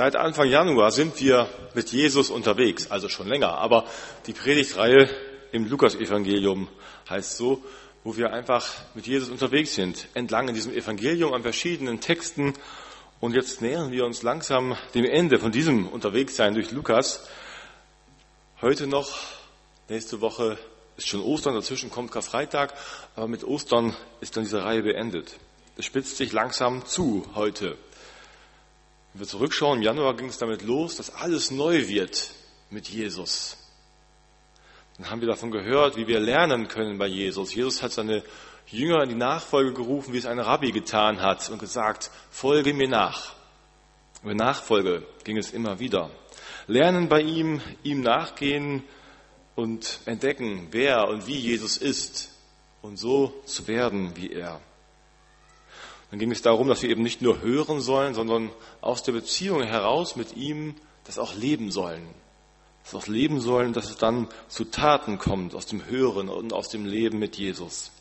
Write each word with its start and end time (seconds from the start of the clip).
Seit 0.00 0.16
Anfang 0.16 0.48
Januar 0.48 0.92
sind 0.92 1.20
wir 1.20 1.46
mit 1.74 1.92
Jesus 1.92 2.30
unterwegs, 2.30 2.90
also 2.90 3.10
schon 3.10 3.28
länger, 3.28 3.58
aber 3.58 3.84
die 4.26 4.32
Predigtreihe 4.32 5.10
im 5.52 5.68
Lukasevangelium 5.68 6.68
heißt 7.10 7.36
so, 7.36 7.62
wo 8.02 8.16
wir 8.16 8.32
einfach 8.32 8.66
mit 8.94 9.06
Jesus 9.06 9.28
unterwegs 9.28 9.74
sind, 9.74 10.08
entlang 10.14 10.48
in 10.48 10.54
diesem 10.54 10.72
Evangelium 10.72 11.34
an 11.34 11.42
verschiedenen 11.42 12.00
Texten. 12.00 12.54
Und 13.20 13.34
jetzt 13.34 13.60
nähern 13.60 13.92
wir 13.92 14.06
uns 14.06 14.22
langsam 14.22 14.74
dem 14.94 15.04
Ende 15.04 15.38
von 15.38 15.52
diesem 15.52 15.86
Unterwegssein 15.86 16.54
durch 16.54 16.70
Lukas. 16.70 17.28
Heute 18.62 18.86
noch, 18.86 19.18
nächste 19.90 20.22
Woche 20.22 20.56
ist 20.96 21.08
schon 21.08 21.20
Ostern, 21.20 21.52
dazwischen 21.52 21.90
kommt 21.90 22.10
Karfreitag, 22.10 22.72
aber 23.16 23.28
mit 23.28 23.44
Ostern 23.44 23.94
ist 24.22 24.34
dann 24.34 24.44
diese 24.44 24.64
Reihe 24.64 24.82
beendet. 24.82 25.36
Es 25.76 25.84
spitzt 25.84 26.16
sich 26.16 26.32
langsam 26.32 26.86
zu 26.86 27.26
heute. 27.34 27.76
Wenn 29.12 29.20
wir 29.20 29.26
zurückschauen, 29.26 29.78
im 29.78 29.82
Januar 29.82 30.16
ging 30.16 30.28
es 30.28 30.38
damit 30.38 30.62
los, 30.62 30.96
dass 30.96 31.14
alles 31.14 31.50
neu 31.50 31.88
wird 31.88 32.30
mit 32.70 32.88
Jesus. 32.88 33.56
Dann 34.96 35.10
haben 35.10 35.20
wir 35.20 35.28
davon 35.28 35.50
gehört, 35.50 35.96
wie 35.96 36.06
wir 36.06 36.20
lernen 36.20 36.68
können 36.68 36.98
bei 36.98 37.06
Jesus. 37.06 37.54
Jesus 37.54 37.82
hat 37.82 37.92
seine 37.92 38.22
Jünger 38.66 39.02
in 39.02 39.08
die 39.08 39.14
Nachfolge 39.16 39.72
gerufen, 39.72 40.12
wie 40.12 40.18
es 40.18 40.26
ein 40.26 40.38
Rabbi 40.38 40.70
getan 40.70 41.20
hat 41.20 41.48
und 41.50 41.58
gesagt, 41.58 42.10
folge 42.30 42.72
mir 42.72 42.88
nach. 42.88 43.34
Über 44.22 44.34
Nachfolge 44.34 45.06
ging 45.24 45.38
es 45.38 45.50
immer 45.50 45.80
wieder. 45.80 46.10
Lernen 46.66 47.08
bei 47.08 47.22
ihm, 47.22 47.60
ihm 47.82 48.02
nachgehen 48.02 48.84
und 49.56 50.00
entdecken, 50.04 50.68
wer 50.70 51.08
und 51.08 51.26
wie 51.26 51.38
Jesus 51.38 51.78
ist 51.78 52.30
und 52.82 52.98
so 52.98 53.42
zu 53.44 53.66
werden 53.66 54.14
wie 54.16 54.32
er. 54.32 54.60
Dann 56.10 56.18
ging 56.18 56.30
es 56.32 56.42
darum, 56.42 56.68
dass 56.68 56.82
wir 56.82 56.90
eben 56.90 57.02
nicht 57.02 57.22
nur 57.22 57.40
hören 57.40 57.80
sollen, 57.80 58.14
sondern 58.14 58.50
aus 58.80 59.02
der 59.02 59.12
Beziehung 59.12 59.62
heraus 59.62 60.16
mit 60.16 60.36
ihm 60.36 60.74
das 61.04 61.18
auch 61.18 61.34
leben 61.34 61.70
sollen. 61.70 62.06
Das 62.82 62.94
auch 62.94 63.06
leben 63.06 63.40
sollen, 63.40 63.72
dass 63.72 63.90
es 63.90 63.96
dann 63.96 64.28
zu 64.48 64.64
Taten 64.64 65.18
kommt, 65.18 65.54
aus 65.54 65.66
dem 65.66 65.86
Hören 65.86 66.28
und 66.28 66.52
aus 66.52 66.68
dem 66.68 66.86
Leben 66.86 67.18
mit 67.18 67.36
Jesus. 67.36 67.92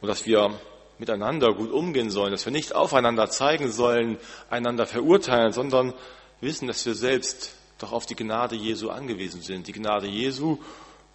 Und 0.00 0.08
dass 0.08 0.24
wir 0.26 0.58
miteinander 0.98 1.52
gut 1.52 1.70
umgehen 1.70 2.10
sollen, 2.10 2.32
dass 2.32 2.44
wir 2.44 2.52
nicht 2.52 2.74
aufeinander 2.74 3.28
zeigen 3.28 3.70
sollen, 3.70 4.18
einander 4.48 4.86
verurteilen, 4.86 5.52
sondern 5.52 5.92
wissen, 6.40 6.68
dass 6.68 6.86
wir 6.86 6.94
selbst 6.94 7.54
doch 7.78 7.92
auf 7.92 8.06
die 8.06 8.16
Gnade 8.16 8.54
Jesu 8.54 8.90
angewiesen 8.90 9.42
sind. 9.42 9.66
Die 9.66 9.72
Gnade 9.72 10.06
Jesu 10.06 10.58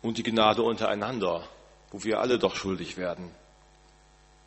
und 0.01 0.17
die 0.17 0.23
Gnade 0.23 0.61
untereinander, 0.61 1.43
wo 1.91 2.03
wir 2.03 2.19
alle 2.19 2.37
doch 2.37 2.55
schuldig 2.55 2.97
werden. 2.97 3.31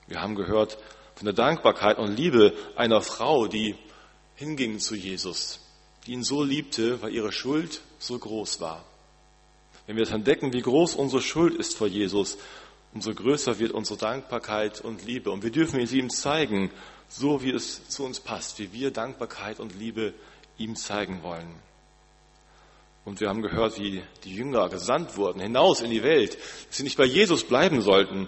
Wir 0.07 0.21
haben 0.21 0.35
gehört, 0.35 0.77
von 1.21 1.27
der 1.27 1.35
Dankbarkeit 1.35 1.99
und 1.99 2.17
Liebe 2.17 2.55
einer 2.77 3.03
Frau, 3.03 3.47
die 3.47 3.75
hinging 4.37 4.79
zu 4.79 4.95
Jesus, 4.95 5.61
die 6.07 6.13
ihn 6.13 6.25
so 6.25 6.43
liebte, 6.43 7.03
weil 7.03 7.13
ihre 7.13 7.31
Schuld 7.31 7.83
so 7.99 8.19
groß 8.19 8.63
war. 8.63 8.87
Wenn 9.87 9.99
wir 9.99 10.11
entdecken, 10.11 10.55
wie 10.55 10.63
groß 10.63 10.95
unsere 10.95 11.21
Schuld 11.21 11.57
ist 11.57 11.77
vor 11.77 11.89
Jesus, 11.89 12.39
umso 12.95 13.13
größer 13.13 13.59
wird 13.59 13.73
unsere 13.73 13.99
Dankbarkeit 13.99 14.81
und 14.81 15.05
Liebe. 15.05 15.31
Und 15.31 15.43
wir 15.43 15.51
dürfen 15.51 15.85
sie 15.87 15.99
ihm 15.99 16.09
zeigen, 16.09 16.71
so 17.07 17.43
wie 17.43 17.51
es 17.51 17.87
zu 17.91 18.05
uns 18.05 18.19
passt, 18.21 18.59
wie 18.59 18.73
wir 18.73 18.91
Dankbarkeit 18.91 19.61
und 19.61 19.79
Liebe 19.79 20.15
ihm 20.57 20.75
zeigen 20.75 21.23
wollen. 21.23 21.55
Und 23.05 23.21
wir 23.21 23.29
haben 23.29 23.43
gehört, 23.43 23.79
wie 23.79 24.03
die 24.25 24.37
Jünger 24.37 24.71
gesandt 24.71 25.19
wurden, 25.19 25.41
hinaus 25.41 25.83
in 25.83 25.91
die 25.91 26.03
Welt, 26.03 26.39
dass 26.69 26.79
sie 26.79 26.83
nicht 26.83 26.97
bei 26.97 27.05
Jesus 27.05 27.45
bleiben 27.45 27.83
sollten, 27.83 28.27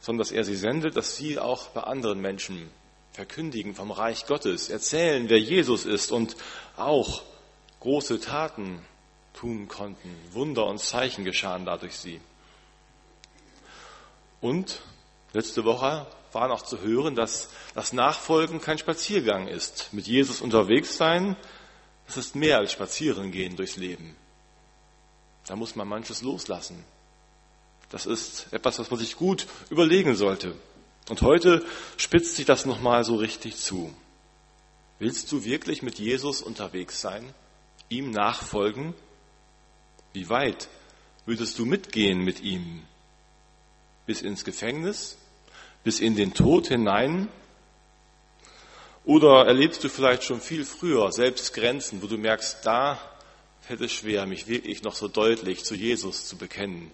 sondern 0.00 0.18
dass 0.18 0.32
er 0.32 0.44
sie 0.44 0.56
sendet, 0.56 0.96
dass 0.96 1.16
sie 1.16 1.38
auch 1.38 1.68
bei 1.68 1.82
anderen 1.82 2.20
Menschen 2.20 2.70
verkündigen 3.12 3.74
vom 3.74 3.90
Reich 3.90 4.26
Gottes, 4.26 4.68
erzählen, 4.68 5.28
wer 5.28 5.40
Jesus 5.40 5.84
ist 5.84 6.12
und 6.12 6.36
auch 6.76 7.22
große 7.80 8.20
Taten 8.20 8.80
tun 9.34 9.68
konnten. 9.68 10.14
Wunder 10.32 10.66
und 10.66 10.78
Zeichen 10.78 11.24
geschahen 11.24 11.64
dadurch 11.64 11.96
sie. 11.96 12.20
Und 14.40 14.82
letzte 15.32 15.64
Woche 15.64 16.06
war 16.32 16.48
noch 16.48 16.62
zu 16.62 16.80
hören, 16.80 17.14
dass 17.14 17.50
das 17.74 17.92
Nachfolgen 17.92 18.60
kein 18.60 18.78
Spaziergang 18.78 19.48
ist. 19.48 19.92
Mit 19.92 20.06
Jesus 20.06 20.40
unterwegs 20.40 20.96
sein, 20.96 21.36
das 22.06 22.16
ist 22.16 22.36
mehr 22.36 22.58
als 22.58 22.72
Spazieren 22.72 23.32
gehen 23.32 23.56
durchs 23.56 23.76
Leben. 23.76 24.16
Da 25.46 25.56
muss 25.56 25.76
man 25.76 25.88
manches 25.88 26.22
loslassen. 26.22 26.84
Das 27.90 28.06
ist 28.06 28.52
etwas, 28.52 28.78
was 28.78 28.90
man 28.90 29.00
sich 29.00 29.16
gut 29.16 29.46
überlegen 29.70 30.14
sollte. 30.14 30.54
Und 31.08 31.22
heute 31.22 31.64
spitzt 31.96 32.36
sich 32.36 32.44
das 32.44 32.66
nochmal 32.66 33.04
so 33.04 33.16
richtig 33.16 33.56
zu. 33.56 33.94
Willst 34.98 35.32
du 35.32 35.44
wirklich 35.44 35.82
mit 35.82 35.98
Jesus 35.98 36.42
unterwegs 36.42 37.00
sein? 37.00 37.32
Ihm 37.88 38.10
nachfolgen? 38.10 38.94
Wie 40.12 40.28
weit 40.28 40.68
würdest 41.24 41.58
du 41.58 41.64
mitgehen 41.64 42.18
mit 42.24 42.40
ihm? 42.40 42.82
Bis 44.06 44.20
ins 44.22 44.44
Gefängnis? 44.44 45.16
Bis 45.84 46.00
in 46.00 46.16
den 46.16 46.34
Tod 46.34 46.68
hinein? 46.68 47.28
Oder 49.04 49.46
erlebst 49.46 49.82
du 49.84 49.88
vielleicht 49.88 50.24
schon 50.24 50.40
viel 50.40 50.66
früher 50.66 51.10
selbst 51.12 51.54
Grenzen, 51.54 52.02
wo 52.02 52.06
du 52.06 52.18
merkst, 52.18 52.58
da 52.66 53.00
fällt 53.62 53.80
es 53.80 53.92
schwer, 53.92 54.26
mich 54.26 54.48
wirklich 54.48 54.82
noch 54.82 54.94
so 54.94 55.08
deutlich 55.08 55.64
zu 55.64 55.74
Jesus 55.74 56.26
zu 56.26 56.36
bekennen? 56.36 56.90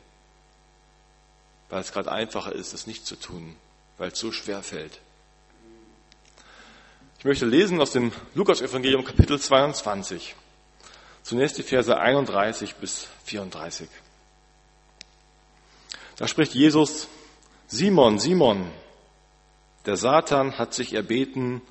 Weil 1.71 1.81
es 1.81 1.93
gerade 1.93 2.13
einfacher 2.13 2.53
ist, 2.53 2.73
es 2.73 2.87
nicht 2.87 3.07
zu 3.07 3.17
tun, 3.17 3.57
weil 3.99 4.11
es 4.11 4.19
so 4.19 4.33
schwer 4.33 4.63
fällt. 4.63 5.01
Ich 7.19 7.25
möchte 7.25 7.47
lesen 7.47 7.81
aus 7.81 7.93
dem 7.93 8.13
Lukas-Evangelium 8.35 9.05
Kapitel 9.05 9.41
22. 9.41 10.35
Zunächst 11.23 11.57
die 11.57 11.63
Verse 11.63 11.97
31 11.97 12.75
bis 12.75 13.09
34. 13.25 13.89
Da 16.17 16.29
spricht 16.29 16.53
Jesus, 16.53 17.09
Simon, 17.67 18.19
Simon, 18.19 18.71
der 19.87 19.97
Satan 19.97 20.59
hat 20.59 20.75
sich 20.75 20.93
erbeten, 20.93 21.63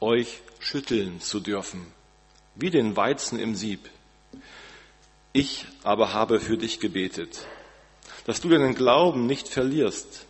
euch 0.00 0.40
schütteln 0.60 1.20
zu 1.20 1.40
dürfen, 1.40 1.86
wie 2.54 2.70
den 2.70 2.96
Weizen 2.96 3.38
im 3.38 3.54
Sieb. 3.54 3.88
Ich 5.32 5.66
aber 5.84 6.12
habe 6.12 6.38
für 6.38 6.58
dich 6.58 6.80
gebetet, 6.80 7.46
dass 8.28 8.42
du 8.42 8.50
deinen 8.50 8.74
Glauben 8.74 9.24
nicht 9.24 9.48
verlierst. 9.48 10.26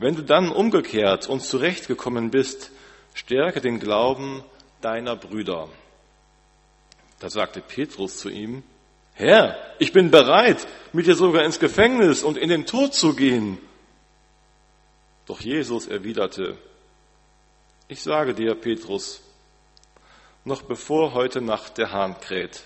Wenn 0.00 0.16
du 0.16 0.22
dann 0.22 0.50
umgekehrt 0.50 1.28
und 1.28 1.40
zurechtgekommen 1.40 2.32
bist, 2.32 2.72
stärke 3.14 3.60
den 3.60 3.78
Glauben 3.78 4.42
deiner 4.80 5.14
Brüder. 5.14 5.68
Da 7.20 7.30
sagte 7.30 7.60
Petrus 7.60 8.18
zu 8.18 8.28
ihm, 8.28 8.64
Herr, 9.14 9.56
ich 9.78 9.92
bin 9.92 10.10
bereit, 10.10 10.66
mit 10.92 11.06
dir 11.06 11.14
sogar 11.14 11.44
ins 11.44 11.60
Gefängnis 11.60 12.24
und 12.24 12.36
in 12.36 12.48
den 12.48 12.66
Tod 12.66 12.92
zu 12.92 13.14
gehen. 13.14 13.58
Doch 15.26 15.40
Jesus 15.40 15.86
erwiderte, 15.86 16.58
ich 17.86 18.02
sage 18.02 18.34
dir, 18.34 18.56
Petrus, 18.56 19.20
noch 20.44 20.62
bevor 20.62 21.14
heute 21.14 21.40
Nacht 21.40 21.78
der 21.78 21.92
Hahn 21.92 22.18
kräht, 22.18 22.64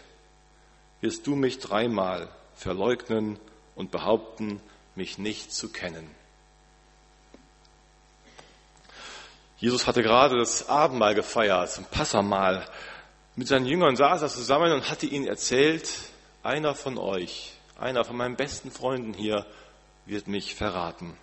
wirst 1.02 1.26
du 1.26 1.36
mich 1.36 1.58
dreimal 1.58 2.30
verleugnen 2.54 3.38
und 3.76 3.92
behaupten, 3.92 4.60
mich 4.96 5.18
nicht 5.18 5.52
zu 5.52 5.70
kennen. 5.70 6.10
Jesus 9.58 9.86
hatte 9.86 10.02
gerade 10.02 10.36
das 10.36 10.68
Abendmahl 10.68 11.14
gefeiert, 11.14 11.70
zum 11.70 11.84
Passamal. 11.84 12.68
Mit 13.36 13.48
seinen 13.48 13.66
Jüngern 13.66 13.96
saß 13.96 14.22
er 14.22 14.28
zusammen 14.28 14.72
und 14.72 14.90
hatte 14.90 15.06
ihnen 15.06 15.26
erzählt, 15.26 15.88
einer 16.42 16.74
von 16.74 16.98
euch, 16.98 17.54
einer 17.78 18.04
von 18.04 18.16
meinen 18.16 18.36
besten 18.36 18.70
Freunden 18.70 19.14
hier, 19.14 19.46
wird 20.04 20.26
mich 20.26 20.54
verraten. 20.54 21.16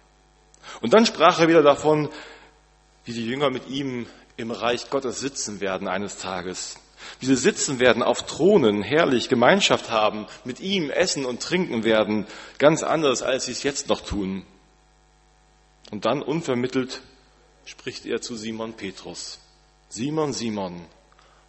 Und 0.81 0.93
dann 0.93 1.05
sprach 1.05 1.39
er 1.39 1.47
wieder 1.47 1.63
davon, 1.63 2.09
wie 3.05 3.13
die 3.13 3.25
Jünger 3.25 3.49
mit 3.49 3.67
ihm 3.67 4.07
im 4.37 4.51
Reich 4.51 4.89
Gottes 4.89 5.19
sitzen 5.19 5.59
werden 5.61 5.87
eines 5.87 6.17
Tages 6.17 6.77
wie 7.19 7.25
sie 7.25 7.35
sitzen 7.35 7.79
werden 7.79 8.03
auf 8.03 8.25
Thronen, 8.25 8.83
herrlich 8.83 9.29
Gemeinschaft 9.29 9.89
haben, 9.89 10.27
mit 10.43 10.59
ihm 10.59 10.89
essen 10.89 11.25
und 11.25 11.41
trinken 11.41 11.83
werden, 11.83 12.25
ganz 12.57 12.83
anders, 12.83 13.21
als 13.21 13.45
sie 13.45 13.51
es 13.51 13.63
jetzt 13.63 13.89
noch 13.89 14.01
tun. 14.01 14.45
Und 15.91 16.05
dann 16.05 16.21
unvermittelt 16.21 17.01
spricht 17.65 18.05
er 18.05 18.21
zu 18.21 18.35
Simon 18.35 18.73
Petrus. 18.73 19.39
Simon, 19.89 20.33
Simon, 20.33 20.85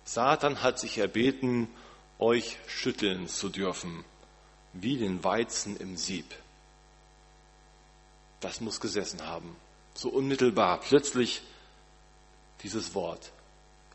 Satan 0.04 0.62
hat 0.62 0.78
sich 0.78 0.98
erbeten, 0.98 1.68
euch 2.18 2.58
schütteln 2.66 3.26
zu 3.28 3.48
dürfen, 3.48 4.04
wie 4.72 4.98
den 4.98 5.24
Weizen 5.24 5.76
im 5.76 5.96
Sieb. 5.96 6.26
Das 8.40 8.60
muss 8.60 8.80
gesessen 8.80 9.26
haben. 9.26 9.56
So 9.94 10.10
unmittelbar, 10.10 10.80
plötzlich 10.80 11.42
dieses 12.62 12.94
Wort 12.94 13.32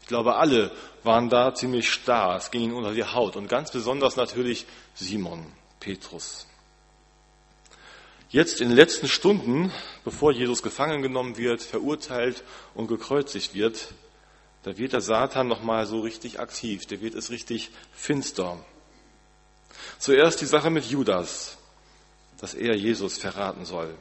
glaube, 0.10 0.36
alle 0.36 0.72
waren 1.04 1.30
da 1.30 1.54
ziemlich 1.56 1.90
starr. 1.90 2.36
Es 2.36 2.52
ging 2.52 2.62
ihnen 2.62 2.74
unter 2.74 2.94
die 2.94 3.06
Haut. 3.06 3.38
Und 3.38 3.48
ganz 3.48 3.72
besonders 3.72 4.18
natürlich 4.18 4.66
Simon, 4.94 5.46
Petrus. 5.80 6.46
Jetzt 8.30 8.60
in 8.60 8.68
den 8.68 8.76
letzten 8.76 9.08
Stunden, 9.08 9.72
bevor 10.04 10.34
Jesus 10.34 10.62
gefangen 10.62 11.02
genommen 11.02 11.38
wird, 11.38 11.62
verurteilt 11.62 12.44
und 12.76 12.88
gekreuzigt 12.88 13.54
wird, 13.54 13.94
Da 14.64 14.78
wird 14.78 14.94
der 14.94 15.02
Satan 15.02 15.48
nochmal 15.48 15.86
so 15.86 16.02
richtig 16.02 16.40
aktiv, 16.40 16.86
der 16.86 17.00
wird 17.02 17.16
es 17.16 17.30
richtig 17.30 17.72
finster. 17.94 18.58
Zuerst 20.00 20.42
die 20.42 20.46
Sache 20.46 20.70
mit 20.70 20.86
Judas, 20.86 21.58
dass 22.40 22.54
er 22.54 22.76
Jesus 22.76 23.18
verraten 23.18 23.66
soll. 23.66 23.96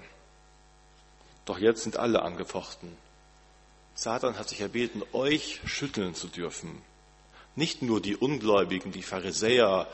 Doch 1.44 1.58
jetzt 1.58 1.84
sind 1.84 1.96
alle 1.96 2.22
angefochten. 2.22 2.96
Satan 3.98 4.38
hat 4.38 4.48
sich 4.48 4.60
erbeten, 4.60 5.02
euch 5.12 5.60
schütteln 5.64 6.14
zu 6.14 6.28
dürfen. 6.28 6.82
Nicht 7.56 7.82
nur 7.82 8.00
die 8.00 8.14
Ungläubigen, 8.14 8.92
die 8.92 9.02
Pharisäer, 9.02 9.88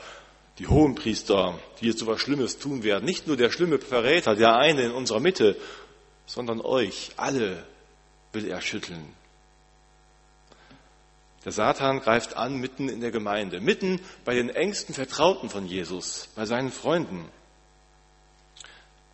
die 0.58 0.66
Hohenpriester, 0.66 1.58
die 1.80 1.86
jetzt 1.86 2.00
so 2.00 2.06
was 2.06 2.20
Schlimmes 2.20 2.58
tun 2.58 2.82
werden. 2.82 3.06
Nicht 3.06 3.26
nur 3.26 3.38
der 3.38 3.50
schlimme 3.50 3.78
Verräter, 3.78 4.36
der 4.36 4.56
eine 4.56 4.82
in 4.82 4.90
unserer 4.90 5.20
Mitte, 5.20 5.56
sondern 6.26 6.60
euch, 6.60 7.12
alle 7.16 7.66
will 8.34 8.46
er 8.46 8.60
schütteln. 8.60 9.10
Der 11.46 11.52
Satan 11.52 12.00
greift 12.00 12.36
an 12.36 12.58
mitten 12.58 12.90
in 12.90 13.00
der 13.00 13.10
Gemeinde, 13.10 13.58
mitten 13.62 14.02
bei 14.26 14.34
den 14.34 14.50
engsten 14.50 14.94
Vertrauten 14.94 15.48
von 15.48 15.66
Jesus, 15.66 16.28
bei 16.34 16.44
seinen 16.44 16.72
Freunden. 16.72 17.26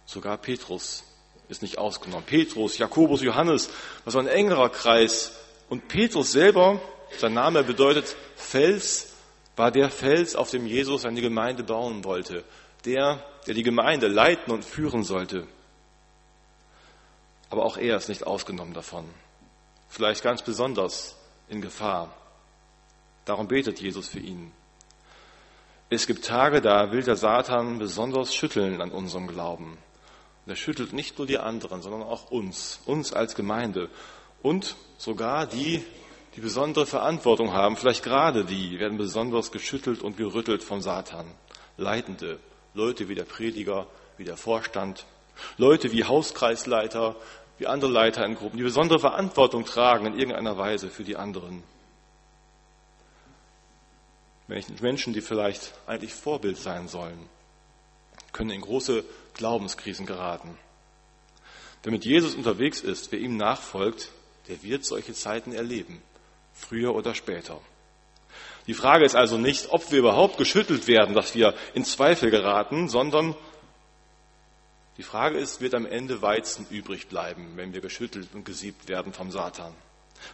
Sogar 0.04 0.36
Petrus 0.36 1.04
ist 1.50 1.62
nicht 1.62 1.78
ausgenommen. 1.78 2.24
Petrus, 2.24 2.78
Jakobus, 2.78 3.22
Johannes, 3.22 3.70
das 4.04 4.14
war 4.14 4.22
ein 4.22 4.28
engerer 4.28 4.70
Kreis. 4.70 5.32
Und 5.68 5.88
Petrus 5.88 6.32
selber, 6.32 6.80
sein 7.18 7.34
Name 7.34 7.64
bedeutet 7.64 8.16
Fels, 8.36 9.12
war 9.56 9.70
der 9.70 9.90
Fels, 9.90 10.36
auf 10.36 10.50
dem 10.50 10.66
Jesus 10.66 11.02
seine 11.02 11.20
Gemeinde 11.20 11.64
bauen 11.64 12.04
wollte. 12.04 12.44
Der, 12.84 13.22
der 13.46 13.54
die 13.54 13.62
Gemeinde 13.62 14.06
leiten 14.08 14.52
und 14.52 14.64
führen 14.64 15.04
sollte. 15.04 15.46
Aber 17.50 17.64
auch 17.64 17.76
er 17.76 17.96
ist 17.96 18.08
nicht 18.08 18.26
ausgenommen 18.26 18.72
davon. 18.72 19.04
Vielleicht 19.88 20.22
ganz 20.22 20.42
besonders 20.42 21.16
in 21.48 21.60
Gefahr. 21.60 22.14
Darum 23.24 23.48
betet 23.48 23.80
Jesus 23.80 24.08
für 24.08 24.20
ihn. 24.20 24.52
Es 25.90 26.06
gibt 26.06 26.24
Tage, 26.24 26.60
da 26.60 26.92
will 26.92 27.02
der 27.02 27.16
Satan 27.16 27.78
besonders 27.78 28.32
schütteln 28.32 28.80
an 28.80 28.92
unserem 28.92 29.26
Glauben. 29.26 29.76
Und 30.44 30.52
er 30.52 30.56
schüttelt 30.56 30.92
nicht 30.92 31.18
nur 31.18 31.26
die 31.26 31.38
anderen, 31.38 31.82
sondern 31.82 32.02
auch 32.02 32.30
uns, 32.30 32.80
uns 32.86 33.12
als 33.12 33.34
Gemeinde 33.34 33.90
und 34.42 34.76
sogar 34.98 35.46
die, 35.46 35.84
die 36.36 36.40
besondere 36.40 36.86
Verantwortung 36.86 37.52
haben, 37.52 37.76
vielleicht 37.76 38.02
gerade 38.02 38.44
die, 38.44 38.78
werden 38.78 38.98
besonders 38.98 39.52
geschüttelt 39.52 40.02
und 40.02 40.16
gerüttelt 40.16 40.62
vom 40.62 40.80
Satan. 40.80 41.26
Leitende, 41.76 42.38
Leute 42.74 43.08
wie 43.08 43.14
der 43.14 43.24
Prediger, 43.24 43.86
wie 44.16 44.24
der 44.24 44.36
Vorstand, 44.36 45.04
Leute 45.56 45.92
wie 45.92 46.04
Hauskreisleiter, 46.04 47.16
wie 47.58 47.66
andere 47.66 47.90
Leiter 47.90 48.24
in 48.24 48.36
Gruppen, 48.36 48.56
die 48.56 48.62
besondere 48.62 48.98
Verantwortung 48.98 49.64
tragen 49.64 50.06
in 50.06 50.18
irgendeiner 50.18 50.56
Weise 50.56 50.88
für 50.88 51.04
die 51.04 51.16
anderen. 51.16 51.62
Menschen, 54.80 55.12
die 55.12 55.20
vielleicht 55.20 55.74
eigentlich 55.86 56.12
Vorbild 56.12 56.56
sein 56.56 56.88
sollen, 56.88 57.28
können 58.32 58.50
in 58.50 58.62
große 58.62 59.04
Glaubenskrisen 59.40 60.04
geraten. 60.04 60.58
Wer 61.82 61.92
mit 61.92 62.04
Jesus 62.04 62.34
unterwegs 62.34 62.82
ist, 62.82 63.10
wer 63.10 63.18
ihm 63.18 63.38
nachfolgt, 63.38 64.10
der 64.48 64.62
wird 64.62 64.84
solche 64.84 65.14
Zeiten 65.14 65.54
erleben, 65.54 66.02
früher 66.52 66.94
oder 66.94 67.14
später. 67.14 67.58
Die 68.66 68.74
Frage 68.74 69.06
ist 69.06 69.16
also 69.16 69.38
nicht, 69.38 69.70
ob 69.70 69.90
wir 69.90 70.00
überhaupt 70.00 70.36
geschüttelt 70.36 70.86
werden, 70.86 71.14
dass 71.14 71.34
wir 71.34 71.54
in 71.72 71.86
Zweifel 71.86 72.30
geraten, 72.30 72.90
sondern 72.90 73.34
die 74.98 75.02
Frage 75.02 75.38
ist, 75.38 75.62
wird 75.62 75.72
am 75.74 75.86
Ende 75.86 76.20
Weizen 76.20 76.66
übrig 76.68 77.08
bleiben, 77.08 77.52
wenn 77.56 77.72
wir 77.72 77.80
geschüttelt 77.80 78.28
und 78.34 78.44
gesiebt 78.44 78.88
werden 78.88 79.14
vom 79.14 79.30
Satan? 79.30 79.72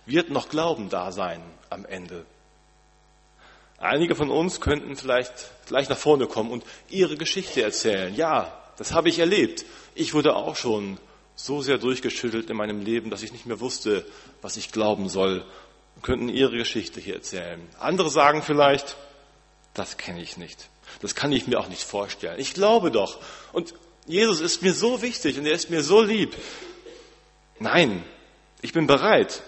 Wird 0.04 0.30
noch 0.30 0.48
Glauben 0.48 0.88
da 0.88 1.12
sein 1.12 1.40
am 1.70 1.84
Ende? 1.84 2.26
Einige 3.78 4.16
von 4.16 4.30
uns 4.30 4.60
könnten 4.60 4.96
vielleicht 4.96 5.52
gleich 5.66 5.88
nach 5.88 5.96
vorne 5.96 6.26
kommen 6.26 6.50
und 6.50 6.64
ihre 6.88 7.16
Geschichte 7.16 7.62
erzählen. 7.62 8.12
Ja, 8.16 8.65
das 8.76 8.92
habe 8.92 9.08
ich 9.08 9.18
erlebt. 9.18 9.64
Ich 9.94 10.14
wurde 10.14 10.36
auch 10.36 10.56
schon 10.56 10.98
so 11.34 11.62
sehr 11.62 11.78
durchgeschüttelt 11.78 12.50
in 12.50 12.56
meinem 12.56 12.80
Leben, 12.80 13.10
dass 13.10 13.22
ich 13.22 13.32
nicht 13.32 13.46
mehr 13.46 13.60
wusste, 13.60 14.06
was 14.42 14.56
ich 14.56 14.72
glauben 14.72 15.08
soll. 15.08 15.44
Und 15.94 16.02
könnten 16.02 16.28
ihre 16.28 16.56
Geschichte 16.56 17.00
hier 17.00 17.14
erzählen. 17.14 17.60
Andere 17.78 18.10
sagen 18.10 18.42
vielleicht, 18.42 18.96
das 19.72 19.96
kenne 19.96 20.20
ich 20.20 20.36
nicht. 20.36 20.68
Das 21.00 21.14
kann 21.14 21.32
ich 21.32 21.46
mir 21.46 21.58
auch 21.58 21.68
nicht 21.68 21.82
vorstellen. 21.82 22.38
Ich 22.38 22.54
glaube 22.54 22.90
doch. 22.90 23.18
Und 23.52 23.74
Jesus 24.06 24.40
ist 24.40 24.62
mir 24.62 24.72
so 24.72 25.02
wichtig 25.02 25.38
und 25.38 25.46
er 25.46 25.52
ist 25.52 25.70
mir 25.70 25.82
so 25.82 26.02
lieb. 26.02 26.36
Nein, 27.58 28.04
ich 28.62 28.72
bin 28.72 28.86
bereit. 28.86 29.42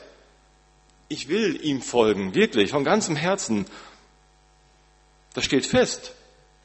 Ich 1.08 1.28
will 1.28 1.58
ihm 1.64 1.80
folgen, 1.80 2.34
wirklich, 2.34 2.70
von 2.70 2.84
ganzem 2.84 3.16
Herzen. 3.16 3.66
Das 5.34 5.44
steht 5.44 5.66
fest. 5.66 6.12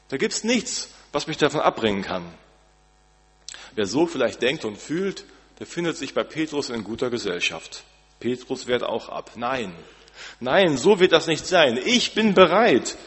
Da 0.09 0.17
gibt's 0.17 0.43
nichts, 0.43 0.89
was 1.11 1.27
mich 1.27 1.37
davon 1.37 1.61
abbringen 1.61 2.01
kann. 2.01 2.25
Wer 3.75 3.85
so 3.85 4.05
vielleicht 4.05 4.41
denkt 4.41 4.65
und 4.65 4.77
fühlt, 4.77 5.25
der 5.59 5.67
findet 5.67 5.97
sich 5.97 6.13
bei 6.13 6.23
Petrus 6.23 6.69
in 6.69 6.83
guter 6.83 7.09
Gesellschaft. 7.09 7.83
Petrus 8.19 8.67
wehrt 8.67 8.83
auch 8.83 9.09
ab. 9.09 9.31
Nein, 9.35 9.73
nein, 10.39 10.77
so 10.77 10.99
wird 10.99 11.11
das 11.11 11.27
nicht 11.27 11.45
sein. 11.45 11.79
Ich 11.85 12.13
bin 12.13 12.33
bereit. 12.33 12.97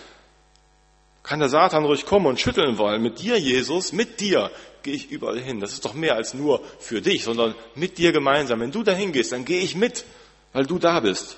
Kann 1.22 1.40
der 1.40 1.48
Satan 1.48 1.84
ruhig 1.84 2.06
kommen 2.06 2.26
und 2.26 2.40
schütteln 2.40 2.78
wollen. 2.78 3.02
Mit 3.02 3.20
dir, 3.20 3.38
Jesus, 3.38 3.92
mit 3.92 4.20
dir 4.20 4.50
gehe 4.82 4.94
ich 4.94 5.10
überall 5.10 5.40
hin. 5.40 5.58
Das 5.58 5.72
ist 5.72 5.84
doch 5.84 5.94
mehr 5.94 6.14
als 6.14 6.34
nur 6.34 6.62
für 6.78 7.00
dich, 7.00 7.24
sondern 7.24 7.54
mit 7.74 7.98
dir 7.98 8.12
gemeinsam. 8.12 8.60
Wenn 8.60 8.70
du 8.70 8.82
dahin 8.82 9.12
gehst, 9.12 9.32
dann 9.32 9.44
gehe 9.44 9.60
ich 9.60 9.74
mit, 9.74 10.04
weil 10.52 10.66
du 10.66 10.78
da 10.78 11.00
bist. 11.00 11.36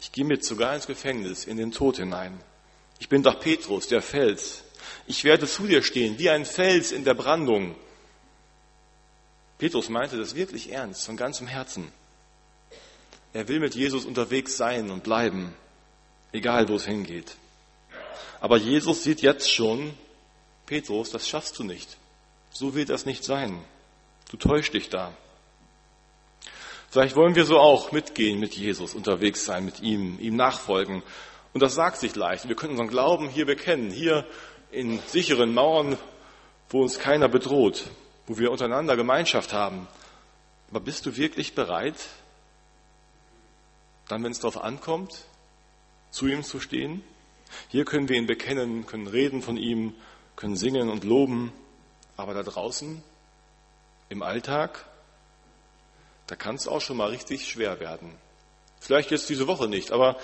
Ich 0.00 0.12
gehe 0.12 0.24
mit 0.24 0.44
sogar 0.44 0.74
ins 0.74 0.86
Gefängnis, 0.86 1.44
in 1.44 1.56
den 1.56 1.72
Tod 1.72 1.96
hinein. 1.98 2.40
Ich 2.98 3.08
bin 3.08 3.22
doch 3.22 3.38
Petrus, 3.38 3.88
der 3.88 4.00
Fels. 4.00 4.64
Ich 5.06 5.24
werde 5.24 5.46
zu 5.46 5.66
dir 5.66 5.82
stehen, 5.82 6.18
wie 6.18 6.30
ein 6.30 6.44
Fels 6.44 6.92
in 6.92 7.04
der 7.04 7.14
Brandung. 7.14 7.74
Petrus 9.58 9.88
meinte 9.88 10.16
das 10.16 10.34
wirklich 10.34 10.70
ernst, 10.72 11.06
von 11.06 11.16
ganzem 11.16 11.46
Herzen. 11.46 11.90
Er 13.32 13.48
will 13.48 13.60
mit 13.60 13.74
Jesus 13.74 14.04
unterwegs 14.04 14.56
sein 14.56 14.90
und 14.90 15.02
bleiben, 15.02 15.54
egal 16.32 16.68
wo 16.68 16.76
es 16.76 16.86
hingeht. 16.86 17.36
Aber 18.40 18.56
Jesus 18.56 19.02
sieht 19.02 19.20
jetzt 19.20 19.52
schon, 19.52 19.94
Petrus, 20.66 21.10
das 21.10 21.28
schaffst 21.28 21.58
du 21.58 21.64
nicht. 21.64 21.96
So 22.50 22.74
wird 22.74 22.88
das 22.88 23.06
nicht 23.06 23.24
sein. 23.24 23.62
Du 24.30 24.36
täuschst 24.36 24.74
dich 24.74 24.88
da. 24.90 25.12
Vielleicht 26.90 27.16
wollen 27.16 27.34
wir 27.34 27.44
so 27.44 27.58
auch 27.58 27.92
mitgehen 27.92 28.40
mit 28.40 28.54
Jesus, 28.54 28.94
unterwegs 28.94 29.44
sein 29.44 29.64
mit 29.64 29.80
ihm, 29.80 30.18
ihm 30.20 30.36
nachfolgen. 30.36 31.02
Und 31.52 31.62
das 31.62 31.74
sagt 31.74 31.98
sich 31.98 32.14
leicht. 32.14 32.48
Wir 32.48 32.56
können 32.56 32.72
unseren 32.72 32.88
Glauben 32.88 33.28
hier 33.28 33.46
bekennen, 33.46 33.90
hier 33.90 34.26
in 34.70 35.00
sicheren 35.06 35.54
Mauern, 35.54 35.96
wo 36.68 36.82
uns 36.82 36.98
keiner 36.98 37.28
bedroht, 37.28 37.90
wo 38.26 38.38
wir 38.38 38.50
untereinander 38.50 38.96
Gemeinschaft 38.96 39.52
haben. 39.52 39.88
Aber 40.70 40.80
bist 40.80 41.06
du 41.06 41.16
wirklich 41.16 41.54
bereit, 41.54 41.96
dann, 44.08 44.22
wenn 44.24 44.32
es 44.32 44.40
darauf 44.40 44.62
ankommt, 44.62 45.24
zu 46.10 46.26
ihm 46.26 46.42
zu 46.42 46.60
stehen? 46.60 47.02
Hier 47.68 47.84
können 47.84 48.08
wir 48.08 48.16
ihn 48.16 48.26
bekennen, 48.26 48.86
können 48.86 49.06
reden 49.06 49.42
von 49.42 49.56
ihm, 49.56 49.94
können 50.36 50.56
singen 50.56 50.90
und 50.90 51.04
loben, 51.04 51.52
aber 52.16 52.34
da 52.34 52.42
draußen, 52.42 53.02
im 54.10 54.22
Alltag, 54.22 54.84
da 56.26 56.36
kann 56.36 56.56
es 56.56 56.68
auch 56.68 56.80
schon 56.80 56.96
mal 56.96 57.08
richtig 57.08 57.48
schwer 57.48 57.80
werden. 57.80 58.14
Vielleicht 58.80 59.10
jetzt 59.10 59.28
diese 59.28 59.46
Woche 59.46 59.68
nicht, 59.68 59.92
aber 59.92 60.18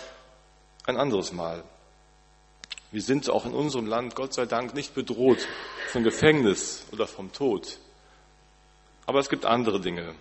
ein 0.85 0.97
anderes 0.97 1.33
Mal. 1.33 1.65
Wir 2.95 3.03
sind 3.03 3.29
auch 3.29 3.45
in 3.45 3.55
unserem 3.55 3.87
Land, 3.89 4.15
Gott 4.15 4.35
sei 4.35 4.47
Dank, 4.47 4.73
nicht 4.73 4.95
bedroht 4.95 5.49
von 5.89 6.05
Gefängnis 6.05 6.87
oder 6.93 7.09
vom 7.09 7.33
Tod. 7.33 7.81
Aber 9.05 9.19
es 9.19 9.29
gibt 9.29 9.47
andere 9.47 9.81
Dinge. 9.81 10.15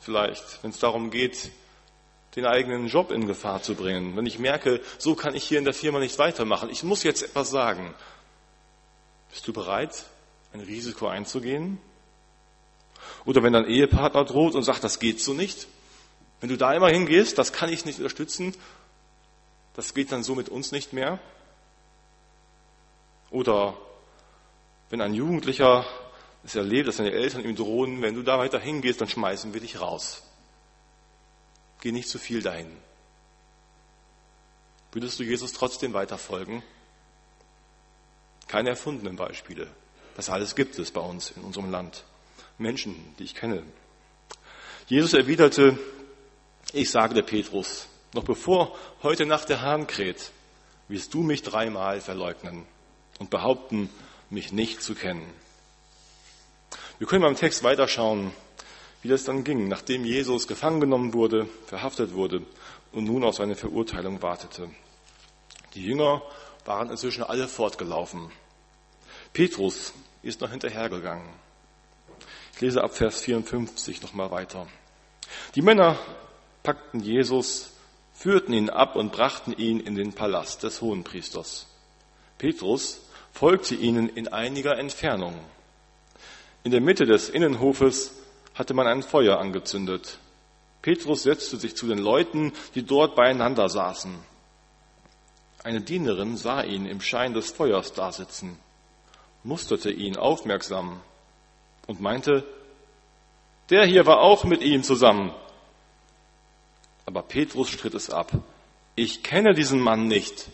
Vielleicht, 0.00 0.62
wenn 0.62 0.70
es 0.70 0.78
darum 0.78 1.10
geht, 1.10 1.50
den 2.36 2.46
eigenen 2.46 2.86
Job 2.86 3.10
in 3.10 3.26
Gefahr 3.26 3.62
zu 3.62 3.74
bringen. 3.74 4.16
Wenn 4.16 4.24
ich 4.24 4.38
merke, 4.38 4.80
so 4.96 5.14
kann 5.14 5.34
ich 5.34 5.44
hier 5.44 5.58
in 5.58 5.66
der 5.66 5.74
Firma 5.74 5.98
nicht 5.98 6.18
weitermachen. 6.18 6.70
Ich 6.70 6.84
muss 6.84 7.02
jetzt 7.02 7.22
etwas 7.22 7.50
sagen. 7.50 7.92
Bist 9.30 9.46
du 9.46 9.52
bereit, 9.52 10.06
ein 10.54 10.60
Risiko 10.60 11.06
einzugehen? 11.06 11.76
Oder 13.26 13.42
wenn 13.42 13.52
dein 13.52 13.66
Ehepartner 13.66 14.24
droht 14.24 14.54
und 14.54 14.62
sagt, 14.62 14.84
das 14.84 15.00
geht 15.00 15.20
so 15.20 15.34
nicht. 15.34 15.66
Wenn 16.40 16.48
du 16.48 16.56
da 16.56 16.72
immer 16.72 16.88
hingehst, 16.88 17.36
das 17.36 17.52
kann 17.52 17.68
ich 17.68 17.84
nicht 17.84 17.98
unterstützen, 17.98 18.54
das 19.74 19.92
geht 19.92 20.12
dann 20.12 20.22
so 20.22 20.34
mit 20.34 20.48
uns 20.48 20.72
nicht 20.72 20.94
mehr. 20.94 21.18
Oder 23.32 23.74
wenn 24.90 25.00
ein 25.00 25.14
Jugendlicher 25.14 25.86
es 26.44 26.54
erlebt, 26.54 26.86
dass 26.86 26.98
seine 26.98 27.12
Eltern 27.12 27.44
ihm 27.44 27.56
drohen, 27.56 28.02
wenn 28.02 28.14
du 28.14 28.22
da 28.22 28.38
weiter 28.38 28.60
hingehst, 28.60 29.00
dann 29.00 29.08
schmeißen 29.08 29.54
wir 29.54 29.60
dich 29.60 29.80
raus. 29.80 30.22
Geh 31.80 31.92
nicht 31.92 32.08
zu 32.08 32.18
viel 32.18 32.42
dahin. 32.42 32.70
Würdest 34.92 35.18
du 35.18 35.24
Jesus 35.24 35.54
trotzdem 35.54 35.94
weiter 35.94 36.18
folgen? 36.18 36.62
Keine 38.48 38.70
erfundenen 38.70 39.16
Beispiele. 39.16 39.66
Das 40.14 40.28
alles 40.28 40.54
gibt 40.54 40.78
es 40.78 40.90
bei 40.90 41.00
uns 41.00 41.30
in 41.30 41.42
unserem 41.42 41.70
Land. 41.70 42.04
Menschen, 42.58 43.14
die 43.18 43.24
ich 43.24 43.34
kenne. 43.34 43.62
Jesus 44.88 45.14
erwiderte, 45.14 45.78
Ich 46.74 46.90
sage 46.90 47.14
dir, 47.14 47.22
Petrus, 47.22 47.86
noch 48.12 48.24
bevor 48.24 48.76
heute 49.02 49.24
Nacht 49.24 49.48
der 49.48 49.62
Hahn 49.62 49.86
kräht, 49.86 50.32
wirst 50.88 51.14
du 51.14 51.22
mich 51.22 51.42
dreimal 51.42 52.02
verleugnen 52.02 52.66
und 53.18 53.30
behaupten, 53.30 53.90
mich 54.30 54.52
nicht 54.52 54.82
zu 54.82 54.94
kennen. 54.94 55.26
Wir 56.98 57.06
können 57.06 57.22
beim 57.22 57.36
Text 57.36 57.62
weiterschauen, 57.62 58.32
wie 59.02 59.08
das 59.08 59.24
dann 59.24 59.44
ging, 59.44 59.68
nachdem 59.68 60.04
Jesus 60.04 60.46
gefangen 60.46 60.80
genommen 60.80 61.12
wurde, 61.12 61.48
verhaftet 61.66 62.14
wurde 62.14 62.42
und 62.92 63.04
nun 63.04 63.24
auf 63.24 63.34
seine 63.34 63.56
Verurteilung 63.56 64.22
wartete. 64.22 64.70
Die 65.74 65.84
Jünger 65.84 66.22
waren 66.64 66.90
inzwischen 66.90 67.24
alle 67.24 67.48
fortgelaufen. 67.48 68.30
Petrus 69.32 69.92
ist 70.22 70.40
noch 70.40 70.50
hinterhergegangen. 70.50 71.28
Ich 72.54 72.60
lese 72.60 72.84
ab 72.84 72.94
Vers 72.94 73.20
54 73.22 74.02
nochmal 74.02 74.30
weiter. 74.30 74.68
Die 75.54 75.62
Männer 75.62 75.98
packten 76.62 77.00
Jesus, 77.00 77.72
führten 78.14 78.52
ihn 78.52 78.70
ab 78.70 78.94
und 78.94 79.10
brachten 79.10 79.52
ihn 79.52 79.80
in 79.80 79.96
den 79.96 80.12
Palast 80.12 80.62
des 80.62 80.80
Hohenpriesters. 80.80 81.66
Petrus 82.42 83.00
folgte 83.32 83.76
ihnen 83.76 84.08
in 84.08 84.26
einiger 84.26 84.76
Entfernung. 84.76 85.38
In 86.64 86.72
der 86.72 86.80
Mitte 86.80 87.06
des 87.06 87.28
Innenhofes 87.28 88.16
hatte 88.56 88.74
man 88.74 88.88
ein 88.88 89.04
Feuer 89.04 89.38
angezündet. 89.38 90.18
Petrus 90.82 91.22
setzte 91.22 91.56
sich 91.56 91.76
zu 91.76 91.86
den 91.86 91.98
Leuten, 91.98 92.52
die 92.74 92.82
dort 92.82 93.14
beieinander 93.14 93.68
saßen. 93.68 94.12
Eine 95.62 95.82
Dienerin 95.82 96.36
sah 96.36 96.64
ihn 96.64 96.84
im 96.84 97.00
Schein 97.00 97.32
des 97.32 97.52
Feuers 97.52 97.92
dasitzen, 97.92 98.58
musterte 99.44 99.92
ihn 99.92 100.16
aufmerksam 100.16 101.00
und 101.86 102.00
meinte, 102.00 102.44
der 103.70 103.86
hier 103.86 104.04
war 104.04 104.18
auch 104.18 104.42
mit 104.42 104.62
ihm 104.62 104.82
zusammen. 104.82 105.32
Aber 107.06 107.22
Petrus 107.22 107.68
stritt 107.70 107.94
es 107.94 108.10
ab. 108.10 108.32
Ich 108.96 109.22
kenne 109.22 109.54
diesen 109.54 109.78
Mann 109.78 110.08
nicht. 110.08 110.48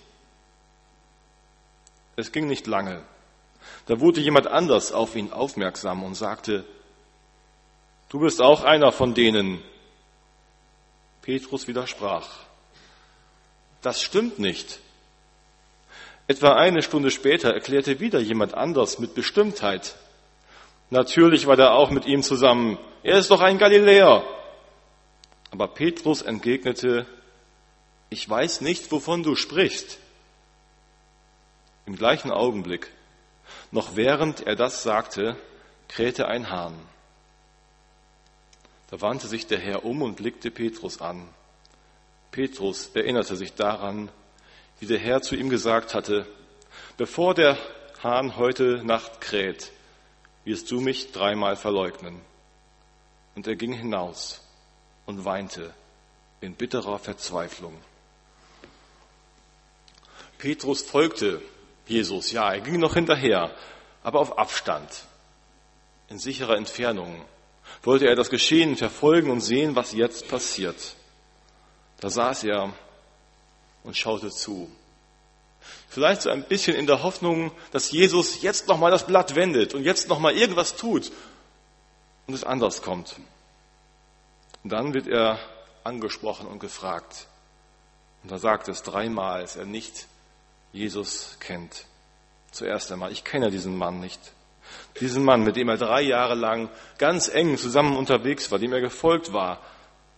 Es 2.19 2.33
ging 2.33 2.49
nicht 2.49 2.67
lange. 2.67 3.05
Da 3.87 4.01
wurde 4.01 4.21
jemand 4.21 4.49
anders 4.49 4.91
auf 4.91 5.15
ihn 5.15 5.33
aufmerksam 5.33 6.03
und 6.03 6.17
sagte, 6.17 6.65
du 8.09 8.19
bist 8.19 8.43
auch 8.43 8.65
einer 8.65 8.91
von 8.91 9.15
denen. 9.15 9.63
Petrus 11.23 11.69
widersprach, 11.69 12.29
das 13.83 14.03
stimmt 14.03 14.41
nicht. 14.41 14.81
Etwa 16.27 16.55
eine 16.55 16.83
Stunde 16.83 17.13
später 17.13 17.55
erklärte 17.55 18.01
wieder 18.01 18.19
jemand 18.19 18.53
anders 18.53 18.99
mit 18.99 19.15
Bestimmtheit, 19.15 19.95
natürlich 20.91 21.47
war 21.47 21.55
der 21.55 21.73
auch 21.75 21.91
mit 21.91 22.05
ihm 22.05 22.25
zusammen, 22.25 22.79
er 23.05 23.19
ist 23.19 23.31
doch 23.31 23.41
ein 23.41 23.59
Galiläer. 23.59 24.25
Aber 25.53 25.69
Petrus 25.69 26.23
entgegnete, 26.23 27.07
ich 28.11 28.29
weiß 28.29 28.61
nicht, 28.63 28.91
wovon 28.91 29.23
du 29.23 29.37
sprichst. 29.37 29.99
Im 31.89 31.97
gleichen 31.97 32.31
Augenblick 32.31 32.93
noch 33.71 33.97
während 33.97 34.47
er 34.47 34.57
das 34.57 34.83
sagte, 34.83 35.37
krähte 35.89 36.29
ein 36.29 36.51
Hahn. 36.51 36.79
Da 38.91 39.01
wandte 39.01 39.27
sich 39.27 39.47
der 39.47 39.59
Herr 39.59 39.87
um 39.87 40.03
und 40.03 40.17
blickte 40.17 40.51
Petrus 40.51 41.01
an. 41.01 41.27
Petrus 42.31 42.91
erinnerte 42.93 43.37
sich 43.37 43.55
daran, 43.55 44.11
wie 44.81 44.87
der 44.87 44.99
Herr 44.99 45.23
zu 45.23 45.35
ihm 45.35 45.49
gesagt 45.49 45.95
hatte, 45.95 46.27
bevor 46.99 47.33
der 47.33 47.57
Hahn 48.03 48.37
heute 48.37 48.85
Nacht 48.85 49.23
kräht, 49.23 49.73
wirst 50.45 50.71
du 50.71 50.83
mich 50.83 51.13
dreimal 51.13 51.57
verleugnen. 51.57 52.21
Und 53.35 53.47
er 53.47 53.57
ging 53.57 53.73
hinaus 53.73 54.47
und 55.07 55.25
weinte 55.25 55.73
in 56.43 56.55
bitterer 56.55 56.99
Verzweiflung. 56.99 57.79
Petrus 60.37 60.83
folgte 60.83 61.41
Jesus. 61.89 62.33
Ja, 62.33 62.53
er 62.53 62.61
ging 62.61 62.79
noch 62.79 62.95
hinterher, 62.95 63.51
aber 64.03 64.21
auf 64.21 64.39
Abstand, 64.39 64.89
in 66.09 66.19
sicherer 66.19 66.57
Entfernung, 66.57 67.25
wollte 67.83 68.07
er 68.07 68.17
das 68.17 68.31
Geschehen 68.31 68.77
verfolgen 68.77 69.31
und 69.31 69.41
sehen, 69.41 69.77
was 69.77 69.93
jetzt 69.93 70.29
passiert. 70.29 70.95
Da 72.01 72.11
saß 72.11 72.45
er 72.45 72.73
und 73.85 73.97
schaute 73.97 74.31
zu. 74.31 74.71
Vielleicht 75.89 76.23
so 76.23 76.31
ein 76.31 76.45
bisschen 76.45 76.77
in 76.77 76.87
der 76.87 77.03
Hoffnung, 77.03 77.51
dass 77.73 77.91
Jesus 77.91 78.43
jetzt 78.43 78.69
nochmal 78.69 78.91
das 78.91 79.07
Blatt 79.07 79.35
wendet 79.35 79.75
und 79.75 79.85
jetzt 79.85 80.09
nochmal 80.09 80.37
irgendwas 80.37 80.77
tut 80.77 81.11
und 82.27 82.35
es 82.35 82.45
anders 82.45 82.83
kommt. 82.83 83.17
Und 84.63 84.71
dann 84.71 84.95
wird 84.95 85.07
er 85.07 85.39
angesprochen 85.85 86.47
und 86.47 86.59
gefragt. 86.59 87.27
Und 88.23 88.31
da 88.31 88.39
sagt 88.39 88.69
es 88.69 88.83
dreimal, 88.83 89.43
dass 89.43 89.57
er 89.57 89.65
nicht 89.65 90.07
Jesus 90.73 91.37
kennt. 91.41 91.85
Zuerst 92.51 92.91
einmal, 92.93 93.13
ich 93.13 93.25
kenne 93.25 93.51
diesen 93.51 93.77
Mann 93.77 94.01
nicht. 94.01 94.21
Diesen 95.01 95.25
Mann, 95.25 95.45
mit 95.45 95.57
dem 95.57 95.69
er 95.69 95.77
drei 95.77 96.03
Jahre 96.03 96.35
lang 96.35 96.69
ganz 96.99 97.29
eng 97.29 97.57
zusammen 97.57 97.97
unterwegs 97.97 98.51
war, 98.51 98.59
dem 98.59 98.73
er 98.73 98.81
gefolgt 98.81 99.33
war, 99.33 99.61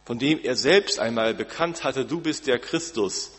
von 0.04 0.18
dem 0.18 0.40
er 0.42 0.56
selbst 0.56 0.98
einmal 0.98 1.34
bekannt 1.34 1.84
hatte, 1.84 2.04
du 2.04 2.20
bist 2.20 2.46
der 2.46 2.58
Christus, 2.58 3.32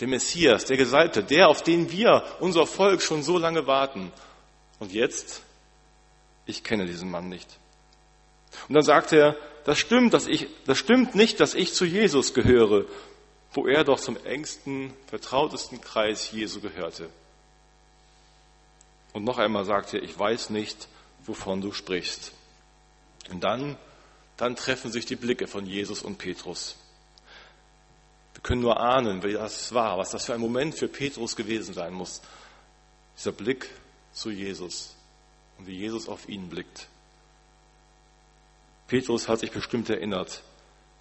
der 0.00 0.08
Messias, 0.08 0.64
der 0.66 0.76
Gesalbte, 0.76 1.22
der, 1.22 1.48
auf 1.48 1.62
den 1.62 1.90
wir, 1.90 2.24
unser 2.40 2.66
Volk, 2.66 3.02
schon 3.02 3.22
so 3.22 3.38
lange 3.38 3.66
warten. 3.66 4.12
Und 4.78 4.92
jetzt, 4.92 5.42
ich 6.46 6.64
kenne 6.64 6.86
diesen 6.86 7.10
Mann 7.10 7.28
nicht. 7.28 7.48
Und 8.68 8.74
dann 8.74 8.84
sagt 8.84 9.12
er, 9.12 9.36
das 9.64 9.78
stimmt, 9.78 10.14
dass 10.14 10.26
ich, 10.26 10.48
das 10.66 10.78
stimmt 10.78 11.14
nicht, 11.14 11.40
dass 11.40 11.54
ich 11.54 11.74
zu 11.74 11.84
Jesus 11.84 12.34
gehöre, 12.34 12.84
wo 13.52 13.66
er 13.66 13.84
doch 13.84 14.00
zum 14.00 14.16
engsten, 14.24 14.92
vertrautesten 15.06 15.80
Kreis 15.80 16.30
Jesu 16.32 16.60
gehörte. 16.60 17.08
Und 19.12 19.24
noch 19.24 19.38
einmal 19.38 19.64
sagt 19.64 19.94
er, 19.94 20.02
ich 20.02 20.18
weiß 20.18 20.50
nicht, 20.50 20.88
wovon 21.24 21.60
du 21.60 21.72
sprichst. 21.72 22.32
Und 23.30 23.42
dann, 23.42 23.76
dann 24.36 24.56
treffen 24.56 24.90
sich 24.90 25.06
die 25.06 25.16
Blicke 25.16 25.46
von 25.46 25.66
Jesus 25.66 26.02
und 26.02 26.18
Petrus. 26.18 26.76
Wir 28.34 28.42
können 28.42 28.60
nur 28.60 28.80
ahnen, 28.80 29.22
wie 29.22 29.32
das 29.32 29.74
war, 29.74 29.98
was 29.98 30.10
das 30.10 30.26
für 30.26 30.34
ein 30.34 30.40
Moment 30.40 30.74
für 30.74 30.88
Petrus 30.88 31.34
gewesen 31.34 31.74
sein 31.74 31.92
muss. 31.92 32.22
Dieser 33.16 33.32
Blick 33.32 33.68
zu 34.12 34.30
Jesus 34.30 34.94
und 35.58 35.66
wie 35.66 35.76
Jesus 35.76 36.08
auf 36.08 36.28
ihn 36.28 36.48
blickt. 36.48 36.86
Petrus 38.86 39.28
hat 39.28 39.40
sich 39.40 39.50
bestimmt 39.50 39.90
erinnert, 39.90 40.42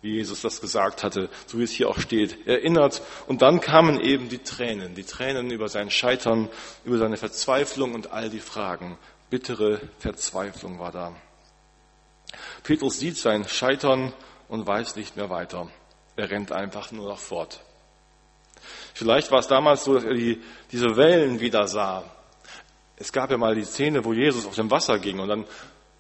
wie 0.02 0.14
Jesus 0.14 0.42
das 0.42 0.62
gesagt 0.62 1.04
hatte, 1.04 1.30
so 1.48 1.60
wie 1.60 1.64
es 1.64 1.72
hier 1.72 1.90
auch 1.90 2.00
steht, 2.00 2.48
erinnert. 2.48 3.02
Und 3.28 3.42
dann 3.42 3.60
kamen 3.62 4.00
eben 4.00 4.30
die 4.30 4.38
Tränen, 4.40 4.96
die 4.96 5.04
Tränen 5.04 5.52
über 5.52 5.70
sein 5.70 5.90
Scheitern, 5.90 6.50
über 6.86 6.98
seine 6.98 7.18
Verzweiflung 7.18 7.94
und 7.94 8.12
all 8.12 8.30
die 8.30 8.40
Fragen. 8.40 8.98
Bittere 9.30 9.82
Verzweiflung 10.00 10.80
war 10.80 10.92
da. 10.92 11.16
Petrus 12.64 13.00
sieht 13.00 13.18
sein 13.18 13.48
Scheitern 13.48 14.14
und 14.48 14.68
weiß 14.68 14.96
nicht 14.96 15.18
mehr 15.18 15.30
weiter. 15.30 15.70
Er 16.16 16.30
rennt 16.30 16.52
einfach 16.52 16.92
nur 16.92 17.08
noch 17.08 17.20
fort. 17.20 17.62
Vielleicht 18.94 19.32
war 19.32 19.40
es 19.40 19.48
damals 19.48 19.84
so, 19.84 19.94
dass 19.94 20.04
er 20.04 20.14
die, 20.14 20.42
diese 20.72 20.96
Wellen 20.96 21.40
wieder 21.40 21.68
sah. 21.68 22.04
Es 22.96 23.12
gab 23.12 23.30
ja 23.30 23.38
mal 23.38 23.54
die 23.54 23.64
Szene, 23.64 24.04
wo 24.04 24.14
Jesus 24.14 24.46
auf 24.46 24.56
dem 24.56 24.72
Wasser 24.72 24.98
ging 24.98 25.20
und 25.20 25.28
dann 25.28 25.46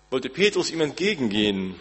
wollte 0.09 0.29
Petrus 0.29 0.71
ihm 0.71 0.81
entgegengehen. 0.81 1.75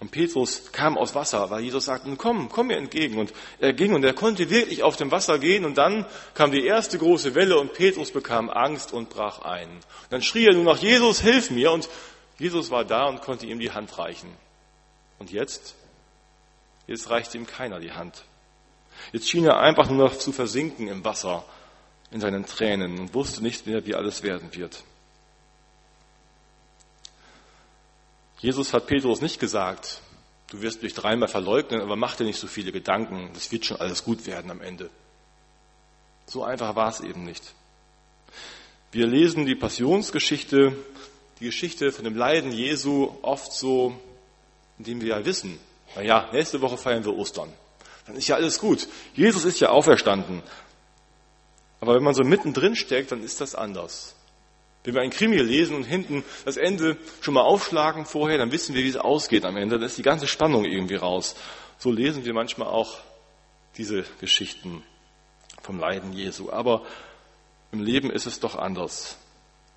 Und 0.00 0.10
Petrus 0.10 0.72
kam 0.72 0.98
aus 0.98 1.14
Wasser, 1.14 1.50
weil 1.50 1.62
Jesus 1.62 1.84
sagte, 1.84 2.12
komm, 2.16 2.48
komm 2.48 2.68
mir 2.68 2.76
entgegen. 2.76 3.18
Und 3.18 3.32
er 3.60 3.72
ging 3.72 3.94
und 3.94 4.04
er 4.04 4.14
konnte 4.14 4.50
wirklich 4.50 4.82
auf 4.82 4.96
dem 4.96 5.10
Wasser 5.10 5.38
gehen. 5.38 5.64
Und 5.64 5.78
dann 5.78 6.06
kam 6.34 6.50
die 6.50 6.64
erste 6.64 6.98
große 6.98 7.34
Welle 7.34 7.58
und 7.58 7.72
Petrus 7.72 8.10
bekam 8.10 8.50
Angst 8.50 8.92
und 8.92 9.10
brach 9.10 9.42
ein. 9.42 9.70
Und 9.70 9.82
dann 10.10 10.22
schrie 10.22 10.46
er 10.46 10.54
nur 10.54 10.64
noch, 10.64 10.78
Jesus, 10.78 11.20
hilf 11.20 11.50
mir. 11.50 11.70
Und 11.70 11.88
Jesus 12.38 12.70
war 12.70 12.84
da 12.84 13.06
und 13.06 13.22
konnte 13.22 13.46
ihm 13.46 13.60
die 13.60 13.70
Hand 13.70 13.96
reichen. 13.96 14.32
Und 15.18 15.30
jetzt? 15.30 15.76
Jetzt 16.88 17.08
reichte 17.10 17.38
ihm 17.38 17.46
keiner 17.46 17.78
die 17.78 17.92
Hand. 17.92 18.24
Jetzt 19.12 19.28
schien 19.28 19.44
er 19.44 19.60
einfach 19.60 19.88
nur 19.88 20.08
noch 20.08 20.16
zu 20.16 20.32
versinken 20.32 20.88
im 20.88 21.04
Wasser, 21.04 21.44
in 22.10 22.20
seinen 22.20 22.44
Tränen 22.44 22.98
und 22.98 23.14
wusste 23.14 23.42
nicht 23.42 23.66
mehr, 23.66 23.86
wie 23.86 23.94
alles 23.94 24.22
werden 24.22 24.48
wird. 24.52 24.82
Jesus 28.42 28.74
hat 28.74 28.88
Petrus 28.88 29.20
nicht 29.20 29.38
gesagt, 29.38 30.00
du 30.50 30.62
wirst 30.62 30.82
mich 30.82 30.94
dreimal 30.94 31.28
verleugnen, 31.28 31.80
aber 31.80 31.94
mach 31.94 32.16
dir 32.16 32.24
nicht 32.24 32.40
so 32.40 32.48
viele 32.48 32.72
Gedanken, 32.72 33.30
das 33.34 33.52
wird 33.52 33.64
schon 33.64 33.76
alles 33.76 34.02
gut 34.02 34.26
werden 34.26 34.50
am 34.50 34.60
Ende. 34.60 34.90
So 36.26 36.42
einfach 36.42 36.74
war 36.74 36.88
es 36.88 37.00
eben 37.00 37.24
nicht. 37.24 37.54
Wir 38.90 39.06
lesen 39.06 39.46
die 39.46 39.54
Passionsgeschichte, 39.54 40.76
die 41.38 41.44
Geschichte 41.44 41.92
von 41.92 42.04
dem 42.04 42.16
Leiden 42.16 42.50
Jesu 42.50 43.12
oft 43.22 43.52
so, 43.52 43.96
indem 44.76 45.00
wir 45.00 45.16
ja 45.16 45.24
wissen, 45.24 45.60
na 45.94 46.02
ja, 46.02 46.28
nächste 46.32 46.60
Woche 46.60 46.76
feiern 46.76 47.04
wir 47.04 47.14
Ostern. 47.16 47.52
Dann 48.06 48.16
ist 48.16 48.26
ja 48.26 48.34
alles 48.34 48.58
gut. 48.58 48.88
Jesus 49.14 49.44
ist 49.44 49.60
ja 49.60 49.68
auferstanden. 49.68 50.42
Aber 51.80 51.94
wenn 51.94 52.02
man 52.02 52.14
so 52.14 52.24
mittendrin 52.24 52.74
steckt, 52.74 53.12
dann 53.12 53.22
ist 53.22 53.40
das 53.40 53.54
anders. 53.54 54.16
Wenn 54.84 54.94
wir 54.94 55.02
ein 55.02 55.10
Krimi 55.10 55.38
lesen 55.38 55.76
und 55.76 55.84
hinten 55.84 56.24
das 56.44 56.56
Ende 56.56 56.96
schon 57.20 57.34
mal 57.34 57.42
aufschlagen 57.42 58.04
vorher, 58.04 58.38
dann 58.38 58.50
wissen 58.50 58.74
wir, 58.74 58.82
wie 58.82 58.88
es 58.88 58.96
ausgeht 58.96 59.44
am 59.44 59.56
Ende. 59.56 59.78
Da 59.78 59.86
ist 59.86 59.98
die 59.98 60.02
ganze 60.02 60.26
Spannung 60.26 60.64
irgendwie 60.64 60.96
raus. 60.96 61.36
So 61.78 61.92
lesen 61.92 62.24
wir 62.24 62.34
manchmal 62.34 62.68
auch 62.68 62.98
diese 63.76 64.04
Geschichten 64.20 64.82
vom 65.62 65.78
Leiden 65.78 66.12
Jesu. 66.12 66.50
Aber 66.50 66.82
im 67.70 67.82
Leben 67.82 68.10
ist 68.10 68.26
es 68.26 68.40
doch 68.40 68.56
anders. 68.56 69.16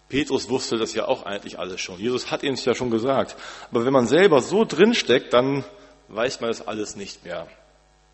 Petrus 0.10 0.50
wusste 0.50 0.78
das 0.78 0.94
ja 0.94 1.08
auch 1.08 1.26
eigentlich 1.26 1.58
alles 1.60 1.82
schon. 1.82 2.00
Jesus 2.00 2.32
hat 2.32 2.44
ihm 2.44 2.54
es 2.54 2.66
ja 2.66 2.76
schon 2.76 2.92
gesagt. 2.92 3.36
Aber 3.72 3.86
wenn 3.86 3.94
man 3.94 4.08
selber 4.08 4.42
so 4.42 4.66
drinsteckt, 4.66 5.34
dann 5.34 5.64
weiß 6.10 6.42
man 6.42 6.50
das 6.50 6.68
alles 6.68 6.96
nicht 6.96 7.26
mehr. 7.26 7.48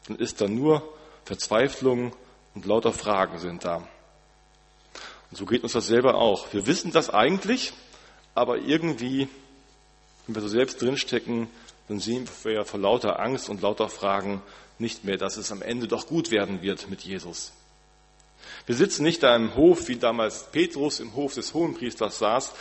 Dann 0.08 0.18
ist 0.18 0.42
da 0.42 0.48
nur 0.48 0.88
Verzweiflung 1.26 2.14
und 2.54 2.66
lauter 2.66 2.94
Fragen 2.94 3.40
sind 3.40 3.66
da. 3.66 3.88
Und 5.32 5.38
so 5.38 5.46
geht 5.46 5.64
uns 5.64 5.74
das 5.74 5.88
selber 5.88 6.16
auch. 6.16 6.54
Wir 6.54 6.68
wissen 6.68 6.92
das 6.92 7.10
eigentlich, 7.10 7.74
aber 8.36 8.58
irgendwie, 8.58 9.28
wenn 10.28 10.36
wir 10.36 10.42
so 10.42 10.50
selbst 10.50 10.82
drinstecken, 10.82 11.48
dann 11.88 12.00
sehen 12.00 12.28
wir 12.44 12.66
vor 12.66 12.80
lauter 12.80 13.20
Angst 13.20 13.50
und 13.50 13.62
lauter 13.62 13.90
Fragen 13.90 14.42
nicht 14.78 15.06
mehr, 15.06 15.18
dass 15.18 15.38
es 15.38 15.52
am 15.52 15.62
Ende 15.62 15.88
doch 15.88 16.08
gut 16.08 16.32
werden 16.32 16.62
wird 16.62 16.90
mit 16.90 17.02
Jesus. 17.02 17.54
Wir 18.66 18.76
sitzen 18.76 19.04
nicht 19.04 19.24
da 19.24 19.36
im 19.36 19.56
Hof, 19.56 19.88
wie 19.88 19.96
damals 19.96 20.52
Petrus 20.52 21.00
im 21.00 21.16
Hof 21.16 21.34
des 21.34 21.54
Hohenpriesters 21.54 22.20
saß, 22.20 22.52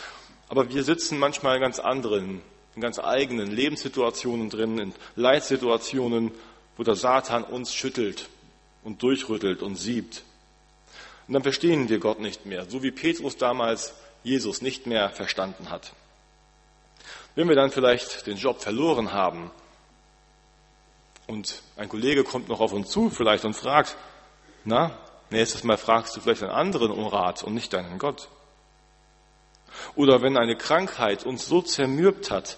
aber 0.47 0.73
wir 0.73 0.83
sitzen 0.83 1.17
manchmal 1.17 1.55
in 1.55 1.61
ganz 1.61 1.79
anderen, 1.79 2.41
in 2.75 2.81
ganz 2.81 2.99
eigenen 2.99 3.51
Lebenssituationen 3.51 4.49
drin, 4.49 4.77
in 4.79 4.93
Leitsituationen, 5.15 6.31
wo 6.77 6.83
der 6.83 6.95
Satan 6.95 7.43
uns 7.43 7.73
schüttelt 7.73 8.29
und 8.83 9.01
durchrüttelt 9.03 9.61
und 9.61 9.75
siebt. 9.75 10.23
Und 11.31 11.35
dann 11.35 11.43
verstehen 11.43 11.87
wir 11.87 11.99
Gott 11.99 12.19
nicht 12.19 12.45
mehr, 12.45 12.65
so 12.69 12.83
wie 12.83 12.91
Petrus 12.91 13.37
damals 13.37 13.93
Jesus 14.21 14.61
nicht 14.61 14.85
mehr 14.85 15.11
verstanden 15.11 15.69
hat. 15.69 15.93
Wenn 17.35 17.47
wir 17.47 17.55
dann 17.55 17.71
vielleicht 17.71 18.27
den 18.27 18.35
Job 18.35 18.59
verloren 18.59 19.13
haben 19.13 19.49
und 21.27 21.61
ein 21.77 21.87
Kollege 21.87 22.25
kommt 22.25 22.49
noch 22.49 22.59
auf 22.59 22.73
uns 22.73 22.89
zu 22.89 23.09
vielleicht 23.09 23.45
und 23.45 23.53
fragt, 23.53 23.95
na, 24.65 24.91
nächstes 25.29 25.63
Mal 25.63 25.77
fragst 25.77 26.17
du 26.17 26.19
vielleicht 26.19 26.43
einen 26.43 26.51
anderen 26.51 26.91
um 26.91 27.07
Rat 27.07 27.43
und 27.43 27.53
nicht 27.53 27.71
deinen 27.71 27.97
Gott. 27.97 28.27
Oder 29.95 30.21
wenn 30.21 30.35
eine 30.35 30.57
Krankheit 30.57 31.25
uns 31.25 31.47
so 31.47 31.61
zermürbt 31.61 32.29
hat, 32.29 32.57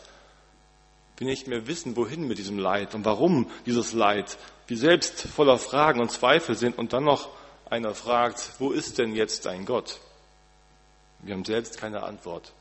wir 1.18 1.28
nicht 1.28 1.48
mehr 1.48 1.68
wissen, 1.68 1.96
wohin 1.96 2.28
mit 2.28 2.40
diesem 2.40 2.58
Leid 2.58 2.96
und 2.96 3.06
warum 3.06 3.52
dieses 3.68 3.94
Leid, 3.94 4.36
wir 4.66 4.78
selbst 4.80 5.28
voller 5.28 5.60
Fragen 5.60 6.02
und 6.02 6.10
Zweifel 6.10 6.56
sind 6.56 6.76
und 6.80 6.92
dann 6.94 7.04
noch 7.04 7.30
einer 7.74 7.96
fragt, 7.96 8.54
wo 8.60 8.72
ist 8.72 9.00
denn 9.00 9.16
jetzt 9.16 9.48
dein 9.48 9.66
Gott? 9.66 10.00
Wir 11.24 11.34
haben 11.34 11.44
selbst 11.44 11.80
keine 11.80 12.04
Antwort. 12.04 12.54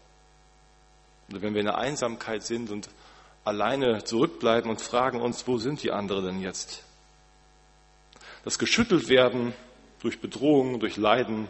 Oder 1.29 1.43
wenn 1.43 1.53
wir 1.53 1.61
in 1.61 1.67
der 1.67 1.77
Einsamkeit 1.77 2.43
sind 2.43 2.71
und 2.71 2.89
alleine 3.45 4.05
zurückbleiben 4.05 4.71
und 4.71 4.81
fragen 4.81 5.21
uns, 5.21 5.47
wo 5.47 5.59
sind 5.59 5.83
die 5.83 5.91
anderen 5.91 6.25
denn 6.25 6.41
jetzt? 6.41 6.83
Das 8.45 8.59
geschüttelt 8.59 9.09
werden 9.09 9.53
durch 10.01 10.19
Bedrohung, 10.19 10.81
durch 10.81 10.97
Leiden, 10.97 11.49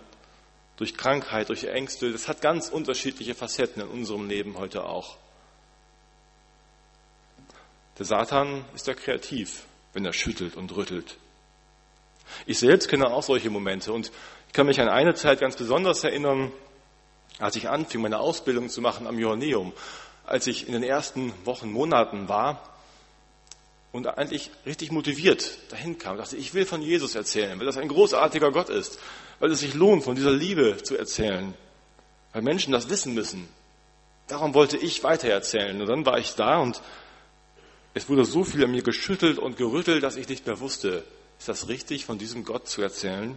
durch 0.76 0.96
Krankheit, 0.96 1.48
durch 1.48 1.64
Ängste, 1.64 2.10
das 2.10 2.26
hat 2.26 2.40
ganz 2.40 2.68
unterschiedliche 2.68 3.36
Facetten 3.36 3.80
in 3.80 3.88
unserem 3.88 4.28
Leben 4.28 4.58
heute 4.58 4.84
auch. 4.84 5.16
Der 7.98 8.06
Satan 8.06 8.64
ist 8.74 8.88
ja 8.88 8.94
kreativ, 8.94 9.66
wenn 9.92 10.04
er 10.04 10.12
schüttelt 10.12 10.56
und 10.56 10.74
rüttelt. 10.74 11.16
Ich 12.46 12.58
selbst 12.58 12.88
kenne 12.88 13.06
auch 13.06 13.22
solche 13.22 13.50
Momente 13.50 13.92
und 13.92 14.10
ich 14.46 14.52
kann 14.52 14.66
mich 14.66 14.80
an 14.80 14.88
eine 14.88 15.14
Zeit 15.14 15.40
ganz 15.40 15.56
besonders 15.56 16.04
erinnern, 16.04 16.52
als 17.38 17.56
ich 17.56 17.68
anfing, 17.68 18.02
meine 18.02 18.18
Ausbildung 18.18 18.68
zu 18.68 18.80
machen 18.80 19.06
am 19.06 19.18
Johanneum, 19.18 19.72
als 20.24 20.46
ich 20.46 20.66
in 20.66 20.72
den 20.72 20.82
ersten 20.82 21.32
Wochen, 21.44 21.72
Monaten 21.72 22.28
war 22.28 22.68
und 23.92 24.06
eigentlich 24.06 24.50
richtig 24.66 24.90
motiviert 24.90 25.58
dahin 25.70 25.98
kam, 25.98 26.16
dachte 26.16 26.36
ich, 26.36 26.54
will 26.54 26.66
von 26.66 26.82
Jesus 26.82 27.14
erzählen, 27.14 27.58
weil 27.58 27.66
das 27.66 27.76
ein 27.76 27.88
großartiger 27.88 28.50
Gott 28.50 28.68
ist, 28.68 28.98
weil 29.38 29.50
es 29.50 29.60
sich 29.60 29.74
lohnt, 29.74 30.04
von 30.04 30.14
dieser 30.14 30.32
Liebe 30.32 30.82
zu 30.82 30.96
erzählen, 30.96 31.54
weil 32.32 32.42
Menschen 32.42 32.72
das 32.72 32.88
wissen 32.88 33.14
müssen. 33.14 33.48
Darum 34.28 34.54
wollte 34.54 34.78
ich 34.78 35.02
weitererzählen. 35.02 35.80
Und 35.80 35.88
dann 35.88 36.06
war 36.06 36.18
ich 36.18 36.34
da 36.34 36.58
und 36.58 36.80
es 37.92 38.08
wurde 38.08 38.24
so 38.24 38.44
viel 38.44 38.64
an 38.64 38.70
mir 38.70 38.82
geschüttelt 38.82 39.38
und 39.38 39.56
gerüttelt, 39.56 40.02
dass 40.02 40.16
ich 40.16 40.28
nicht 40.28 40.46
mehr 40.46 40.60
wusste, 40.60 41.04
ist 41.42 41.48
das 41.48 41.66
richtig, 41.66 42.04
von 42.04 42.18
diesem 42.18 42.44
Gott 42.44 42.68
zu 42.68 42.82
erzählen? 42.82 43.36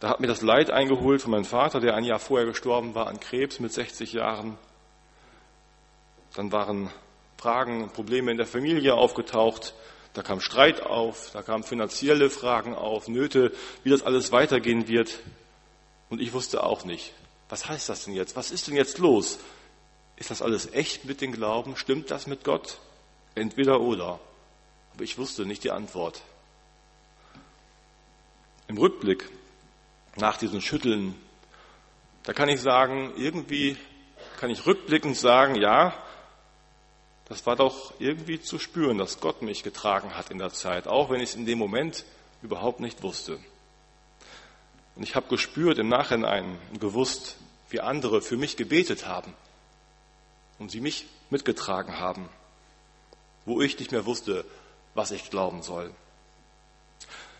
Da 0.00 0.08
hat 0.08 0.18
mir 0.18 0.26
das 0.26 0.42
Leid 0.42 0.68
eingeholt 0.68 1.22
von 1.22 1.30
meinem 1.30 1.44
Vater, 1.44 1.78
der 1.78 1.94
ein 1.94 2.02
Jahr 2.02 2.18
vorher 2.18 2.44
gestorben 2.44 2.96
war 2.96 3.06
an 3.06 3.20
Krebs 3.20 3.60
mit 3.60 3.72
60 3.72 4.12
Jahren. 4.12 4.58
Dann 6.34 6.50
waren 6.50 6.90
Fragen 7.38 7.84
und 7.84 7.92
Probleme 7.92 8.32
in 8.32 8.36
der 8.36 8.48
Familie 8.48 8.94
aufgetaucht. 8.94 9.74
Da 10.12 10.22
kam 10.22 10.40
Streit 10.40 10.82
auf, 10.82 11.30
da 11.34 11.42
kamen 11.42 11.62
finanzielle 11.62 12.30
Fragen 12.30 12.74
auf, 12.74 13.06
Nöte, 13.06 13.52
wie 13.84 13.90
das 13.90 14.02
alles 14.02 14.32
weitergehen 14.32 14.88
wird. 14.88 15.20
Und 16.10 16.20
ich 16.20 16.32
wusste 16.32 16.64
auch 16.64 16.84
nicht, 16.84 17.12
was 17.48 17.68
heißt 17.68 17.88
das 17.88 18.06
denn 18.06 18.14
jetzt? 18.14 18.34
Was 18.34 18.50
ist 18.50 18.66
denn 18.66 18.74
jetzt 18.74 18.98
los? 18.98 19.38
Ist 20.16 20.32
das 20.32 20.42
alles 20.42 20.72
echt 20.72 21.04
mit 21.04 21.20
dem 21.20 21.30
Glauben? 21.30 21.76
Stimmt 21.76 22.10
das 22.10 22.26
mit 22.26 22.42
Gott? 22.42 22.80
Entweder 23.36 23.80
oder. 23.80 24.18
Aber 24.94 25.04
ich 25.04 25.18
wusste 25.18 25.46
nicht 25.46 25.64
die 25.64 25.70
Antwort. 25.70 26.22
Im 28.68 28.78
Rückblick 28.78 29.28
nach 30.16 30.36
diesem 30.36 30.60
Schütteln, 30.60 31.14
da 32.24 32.32
kann 32.32 32.48
ich 32.48 32.60
sagen, 32.60 33.12
irgendwie 33.16 33.76
kann 34.38 34.50
ich 34.50 34.66
rückblickend 34.66 35.16
sagen, 35.16 35.54
ja, 35.54 35.94
das 37.28 37.46
war 37.46 37.56
doch 37.56 37.94
irgendwie 37.98 38.40
zu 38.40 38.58
spüren, 38.58 38.98
dass 38.98 39.20
Gott 39.20 39.42
mich 39.42 39.62
getragen 39.62 40.16
hat 40.16 40.30
in 40.30 40.38
der 40.38 40.50
Zeit, 40.50 40.86
auch 40.86 41.10
wenn 41.10 41.20
ich 41.20 41.30
es 41.30 41.34
in 41.34 41.46
dem 41.46 41.58
Moment 41.58 42.04
überhaupt 42.42 42.80
nicht 42.80 43.02
wusste. 43.02 43.38
Und 44.96 45.02
ich 45.02 45.14
habe 45.14 45.28
gespürt 45.28 45.78
im 45.78 45.88
Nachhinein 45.88 46.58
und 46.70 46.80
gewusst, 46.80 47.36
wie 47.70 47.80
andere 47.80 48.20
für 48.20 48.36
mich 48.36 48.56
gebetet 48.56 49.06
haben 49.06 49.32
und 50.58 50.70
sie 50.70 50.80
mich 50.80 51.06
mitgetragen 51.30 51.98
haben, 51.98 52.28
wo 53.46 53.62
ich 53.62 53.78
nicht 53.78 53.92
mehr 53.92 54.04
wusste, 54.04 54.44
was 54.94 55.10
ich 55.10 55.30
glauben 55.30 55.62
soll. 55.62 55.90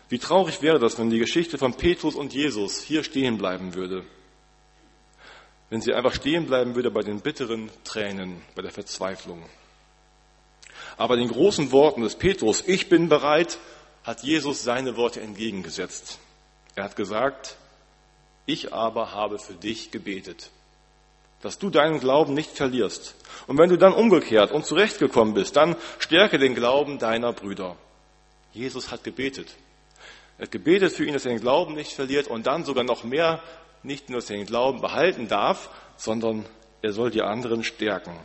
Wie 0.09 0.19
traurig 0.19 0.61
wäre 0.61 0.79
das, 0.79 0.99
wenn 0.99 1.09
die 1.09 1.19
Geschichte 1.19 1.57
von 1.57 1.73
Petrus 1.73 2.15
und 2.15 2.33
Jesus 2.33 2.81
hier 2.81 3.03
stehen 3.03 3.37
bleiben 3.37 3.73
würde. 3.73 4.05
Wenn 5.69 5.81
sie 5.81 5.93
einfach 5.93 6.13
stehen 6.13 6.45
bleiben 6.45 6.75
würde 6.75 6.91
bei 6.91 7.01
den 7.01 7.21
bitteren 7.21 7.71
Tränen, 7.83 8.41
bei 8.55 8.61
der 8.61 8.71
Verzweiflung. 8.71 9.43
Aber 10.97 11.15
den 11.15 11.29
großen 11.29 11.71
Worten 11.71 12.01
des 12.01 12.15
Petrus, 12.15 12.63
ich 12.67 12.89
bin 12.89 13.09
bereit, 13.09 13.57
hat 14.03 14.21
Jesus 14.21 14.63
seine 14.63 14.97
Worte 14.97 15.21
entgegengesetzt. 15.21 16.19
Er 16.75 16.83
hat 16.83 16.95
gesagt, 16.95 17.57
ich 18.45 18.73
aber 18.73 19.13
habe 19.13 19.39
für 19.39 19.53
dich 19.53 19.91
gebetet, 19.91 20.51
dass 21.43 21.59
du 21.59 21.69
deinen 21.69 21.99
Glauben 21.99 22.33
nicht 22.33 22.51
verlierst. 22.51 23.15
Und 23.47 23.57
wenn 23.57 23.69
du 23.69 23.77
dann 23.77 23.93
umgekehrt 23.93 24.51
und 24.51 24.65
zurechtgekommen 24.65 25.33
bist, 25.33 25.57
dann 25.57 25.75
stärke 25.99 26.39
den 26.39 26.55
Glauben 26.55 26.97
deiner 26.97 27.33
Brüder. 27.33 27.75
Jesus 28.53 28.91
hat 28.91 29.03
gebetet. 29.03 29.49
Er 30.37 30.43
hat 30.43 30.51
gebetet 30.51 30.93
für 30.93 31.05
ihn, 31.05 31.13
dass 31.13 31.25
er 31.25 31.33
den 31.33 31.41
Glauben 31.41 31.75
nicht 31.75 31.91
verliert 31.91 32.27
und 32.27 32.47
dann 32.47 32.63
sogar 32.63 32.85
noch 32.85 33.03
mehr, 33.03 33.41
nicht 33.83 34.09
nur, 34.09 34.21
dass 34.21 34.29
er 34.29 34.37
den 34.37 34.45
Glauben 34.45 34.79
behalten 34.79 35.27
darf, 35.27 35.69
sondern 35.97 36.45
er 36.81 36.93
soll 36.93 37.11
die 37.11 37.21
anderen 37.21 37.63
stärken. 37.63 38.17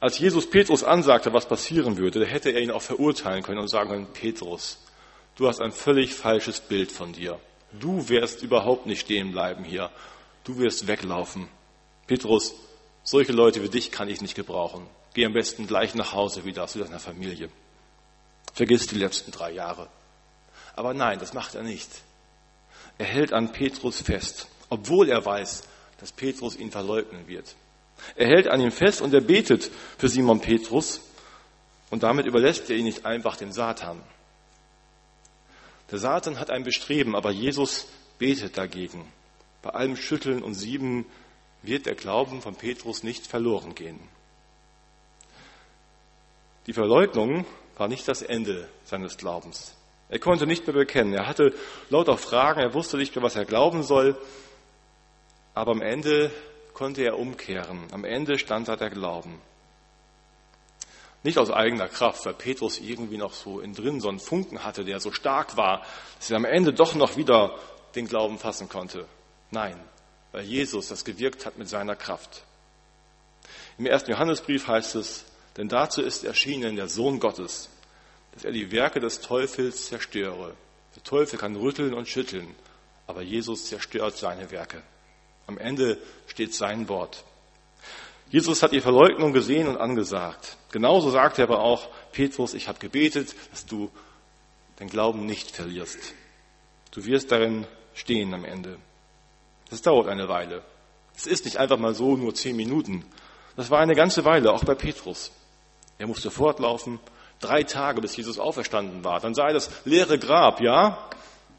Als 0.00 0.18
Jesus 0.18 0.50
Petrus 0.50 0.82
ansagte, 0.82 1.32
was 1.32 1.46
passieren 1.46 1.96
würde, 1.96 2.26
hätte 2.26 2.50
er 2.50 2.60
ihn 2.60 2.72
auch 2.72 2.82
verurteilen 2.82 3.44
können 3.44 3.60
und 3.60 3.68
sagen 3.68 3.90
können, 3.90 4.06
Petrus, 4.12 4.84
du 5.36 5.46
hast 5.46 5.60
ein 5.60 5.70
völlig 5.70 6.14
falsches 6.14 6.58
Bild 6.58 6.90
von 6.90 7.12
dir. 7.12 7.38
Du 7.78 8.08
wirst 8.08 8.42
überhaupt 8.42 8.86
nicht 8.86 9.02
stehen 9.02 9.30
bleiben 9.30 9.62
hier. 9.62 9.90
Du 10.44 10.58
wirst 10.58 10.86
weglaufen. 10.86 11.48
Petrus, 12.06 12.54
solche 13.04 13.32
Leute 13.32 13.62
wie 13.62 13.68
dich 13.68 13.90
kann 13.90 14.08
ich 14.08 14.20
nicht 14.20 14.34
gebrauchen. 14.34 14.86
Geh 15.14 15.24
am 15.26 15.32
besten 15.32 15.66
gleich 15.66 15.94
nach 15.94 16.12
Hause 16.12 16.44
wieder 16.44 16.66
zu 16.66 16.78
deiner 16.78 16.98
Familie. 16.98 17.50
Vergiss 18.54 18.86
die 18.86 18.96
letzten 18.96 19.30
drei 19.30 19.52
Jahre. 19.52 19.88
Aber 20.74 20.94
nein, 20.94 21.18
das 21.18 21.32
macht 21.32 21.54
er 21.54 21.62
nicht. 21.62 21.88
Er 22.98 23.06
hält 23.06 23.32
an 23.32 23.52
Petrus 23.52 24.00
fest, 24.00 24.48
obwohl 24.68 25.08
er 25.08 25.24
weiß, 25.24 25.62
dass 25.98 26.12
Petrus 26.12 26.56
ihn 26.56 26.70
verleugnen 26.70 27.28
wird. 27.28 27.54
Er 28.16 28.26
hält 28.26 28.48
an 28.48 28.60
ihm 28.60 28.72
fest 28.72 29.00
und 29.00 29.14
er 29.14 29.20
betet 29.20 29.70
für 29.98 30.08
Simon 30.08 30.40
Petrus 30.40 31.00
und 31.90 32.02
damit 32.02 32.26
überlässt 32.26 32.68
er 32.70 32.76
ihn 32.76 32.84
nicht 32.84 33.04
einfach 33.06 33.36
dem 33.36 33.52
Satan. 33.52 34.00
Der 35.90 35.98
Satan 35.98 36.40
hat 36.40 36.50
ein 36.50 36.64
Bestreben, 36.64 37.14
aber 37.14 37.30
Jesus 37.30 37.86
betet 38.18 38.56
dagegen. 38.56 39.04
Bei 39.62 39.70
allem 39.70 39.96
Schütteln 39.96 40.42
und 40.42 40.54
Sieben 40.54 41.06
wird 41.62 41.86
der 41.86 41.94
Glauben 41.94 42.42
von 42.42 42.56
Petrus 42.56 43.02
nicht 43.04 43.26
verloren 43.26 43.74
gehen. 43.74 44.00
Die 46.66 46.72
Verleugnung 46.72 47.46
war 47.76 47.88
nicht 47.88 48.06
das 48.06 48.22
Ende 48.22 48.68
seines 48.84 49.16
Glaubens. 49.16 49.74
Er 50.08 50.18
konnte 50.18 50.46
nicht 50.46 50.66
mehr 50.66 50.74
bekennen. 50.74 51.14
Er 51.14 51.26
hatte 51.26 51.54
lauter 51.88 52.18
Fragen, 52.18 52.60
er 52.60 52.74
wusste 52.74 52.96
nicht 52.96 53.14
mehr, 53.14 53.22
was 53.22 53.36
er 53.36 53.44
glauben 53.44 53.82
soll. 53.82 54.16
Aber 55.54 55.72
am 55.72 55.80
Ende 55.80 56.30
konnte 56.74 57.02
er 57.02 57.18
umkehren. 57.18 57.80
Am 57.92 58.04
Ende 58.04 58.38
stand 58.38 58.68
da 58.68 58.76
der 58.76 58.90
Glauben. 58.90 59.40
Nicht 61.22 61.38
aus 61.38 61.50
eigener 61.50 61.88
Kraft, 61.88 62.26
weil 62.26 62.34
Petrus 62.34 62.78
irgendwie 62.78 63.16
noch 63.16 63.32
so 63.32 63.60
in 63.60 63.74
drin 63.74 64.00
so 64.00 64.08
einen 64.08 64.18
Funken 64.18 64.64
hatte, 64.64 64.84
der 64.84 64.98
so 64.98 65.12
stark 65.12 65.56
war, 65.56 65.82
dass 66.18 66.30
er 66.30 66.36
am 66.36 66.44
Ende 66.44 66.72
doch 66.72 66.94
noch 66.94 67.16
wieder 67.16 67.58
den 67.94 68.06
Glauben 68.06 68.38
fassen 68.38 68.68
konnte. 68.68 69.06
Nein, 69.52 69.78
weil 70.32 70.44
Jesus 70.44 70.88
das 70.88 71.04
gewirkt 71.04 71.46
hat 71.46 71.58
mit 71.58 71.68
seiner 71.68 71.94
Kraft. 71.94 72.42
Im 73.78 73.86
ersten 73.86 74.10
Johannesbrief 74.10 74.66
heißt 74.66 74.96
es, 74.96 75.24
denn 75.56 75.68
dazu 75.68 76.02
ist 76.02 76.24
erschienen 76.24 76.76
der 76.76 76.88
Sohn 76.88 77.20
Gottes, 77.20 77.68
dass 78.32 78.44
er 78.44 78.52
die 78.52 78.72
Werke 78.72 78.98
des 78.98 79.20
Teufels 79.20 79.88
zerstöre. 79.88 80.54
Der 80.96 81.02
Teufel 81.04 81.38
kann 81.38 81.54
rütteln 81.54 81.92
und 81.92 82.08
schütteln, 82.08 82.54
aber 83.06 83.20
Jesus 83.20 83.66
zerstört 83.66 84.16
seine 84.16 84.50
Werke. 84.50 84.82
Am 85.46 85.58
Ende 85.58 85.98
steht 86.26 86.54
sein 86.54 86.88
Wort. 86.88 87.24
Jesus 88.30 88.62
hat 88.62 88.72
die 88.72 88.80
Verleugnung 88.80 89.34
gesehen 89.34 89.68
und 89.68 89.76
angesagt. 89.76 90.56
Genauso 90.70 91.10
sagt 91.10 91.38
er 91.38 91.44
aber 91.44 91.60
auch, 91.60 91.90
Petrus, 92.12 92.54
ich 92.54 92.68
habe 92.68 92.78
gebetet, 92.78 93.34
dass 93.50 93.66
du 93.66 93.90
den 94.80 94.88
Glauben 94.88 95.26
nicht 95.26 95.50
verlierst. 95.50 96.14
Du 96.92 97.04
wirst 97.04 97.30
darin 97.30 97.66
stehen 97.92 98.32
am 98.32 98.46
Ende. 98.46 98.78
Das 99.72 99.82
dauert 99.82 100.06
eine 100.06 100.28
Weile. 100.28 100.62
Es 101.16 101.26
ist 101.26 101.44
nicht 101.44 101.56
einfach 101.56 101.78
mal 101.78 101.94
so 101.94 102.16
nur 102.16 102.34
zehn 102.34 102.54
Minuten. 102.54 103.04
Das 103.56 103.70
war 103.70 103.80
eine 103.80 103.94
ganze 103.94 104.24
Weile, 104.24 104.52
auch 104.52 104.64
bei 104.64 104.74
Petrus. 104.74 105.32
Er 105.98 106.06
musste 106.06 106.30
fortlaufen, 106.30 107.00
drei 107.40 107.64
Tage, 107.64 108.00
bis 108.00 108.16
Jesus 108.16 108.38
auferstanden 108.38 109.02
war. 109.02 109.18
Dann 109.20 109.34
sei 109.34 109.52
das 109.52 109.70
leere 109.84 110.18
Grab, 110.18 110.60
ja, 110.60 111.10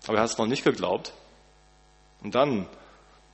aber 0.07 0.17
er 0.17 0.23
hat 0.23 0.29
es 0.29 0.37
noch 0.37 0.47
nicht 0.47 0.63
geglaubt. 0.63 1.11
Und 2.21 2.35
dann 2.35 2.67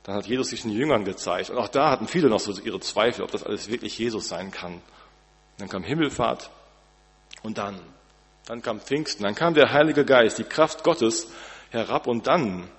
dann 0.04 0.16
hat 0.16 0.26
Jesus 0.26 0.50
sich 0.50 0.62
den 0.64 0.72
Jüngern 0.72 1.04
gezeigt. 1.04 1.50
Und 1.50 1.58
auch 1.58 1.68
da 1.68 1.92
hatten 1.92 2.08
viele 2.08 2.30
noch 2.30 2.40
so 2.40 2.52
ihre 2.60 2.80
Zweifel, 2.80 3.24
ob 3.24 3.32
das 3.32 3.44
alles 3.44 3.70
wirklich 3.70 3.98
Jesus 3.98 4.28
sein 4.28 4.50
kann. 4.50 4.82
Dann 5.58 5.70
kam 5.70 5.84
Himmelfahrt 5.84 6.50
und 7.44 7.58
dann, 7.58 7.80
dann 8.46 8.62
kam 8.62 8.80
Pfingsten, 8.80 9.24
dann 9.24 9.36
kam 9.36 9.54
der 9.54 9.72
Heilige 9.72 10.06
Geist, 10.06 10.40
die 10.40 10.46
Kraft 10.46 10.84
Gottes 10.84 11.28
herab 11.70 12.08
und 12.08 12.28
dann, 12.28 12.70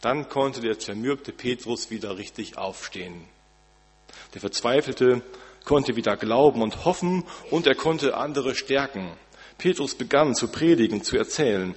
dann 0.00 0.28
konnte 0.28 0.60
der 0.60 0.78
zermürbte 0.78 1.32
Petrus 1.32 1.90
wieder 1.90 2.18
richtig 2.18 2.58
aufstehen. 2.58 3.24
Der 4.34 4.40
Verzweifelte 4.40 5.22
konnte 5.64 5.96
wieder 5.96 6.16
glauben 6.16 6.62
und 6.62 6.84
hoffen 6.84 7.24
und 7.50 7.66
er 7.66 7.74
konnte 7.74 8.16
andere 8.16 8.54
stärken. 8.54 9.10
Petrus 9.58 9.94
begann 9.94 10.34
zu 10.34 10.48
predigen, 10.48 11.02
zu 11.02 11.16
erzählen 11.16 11.74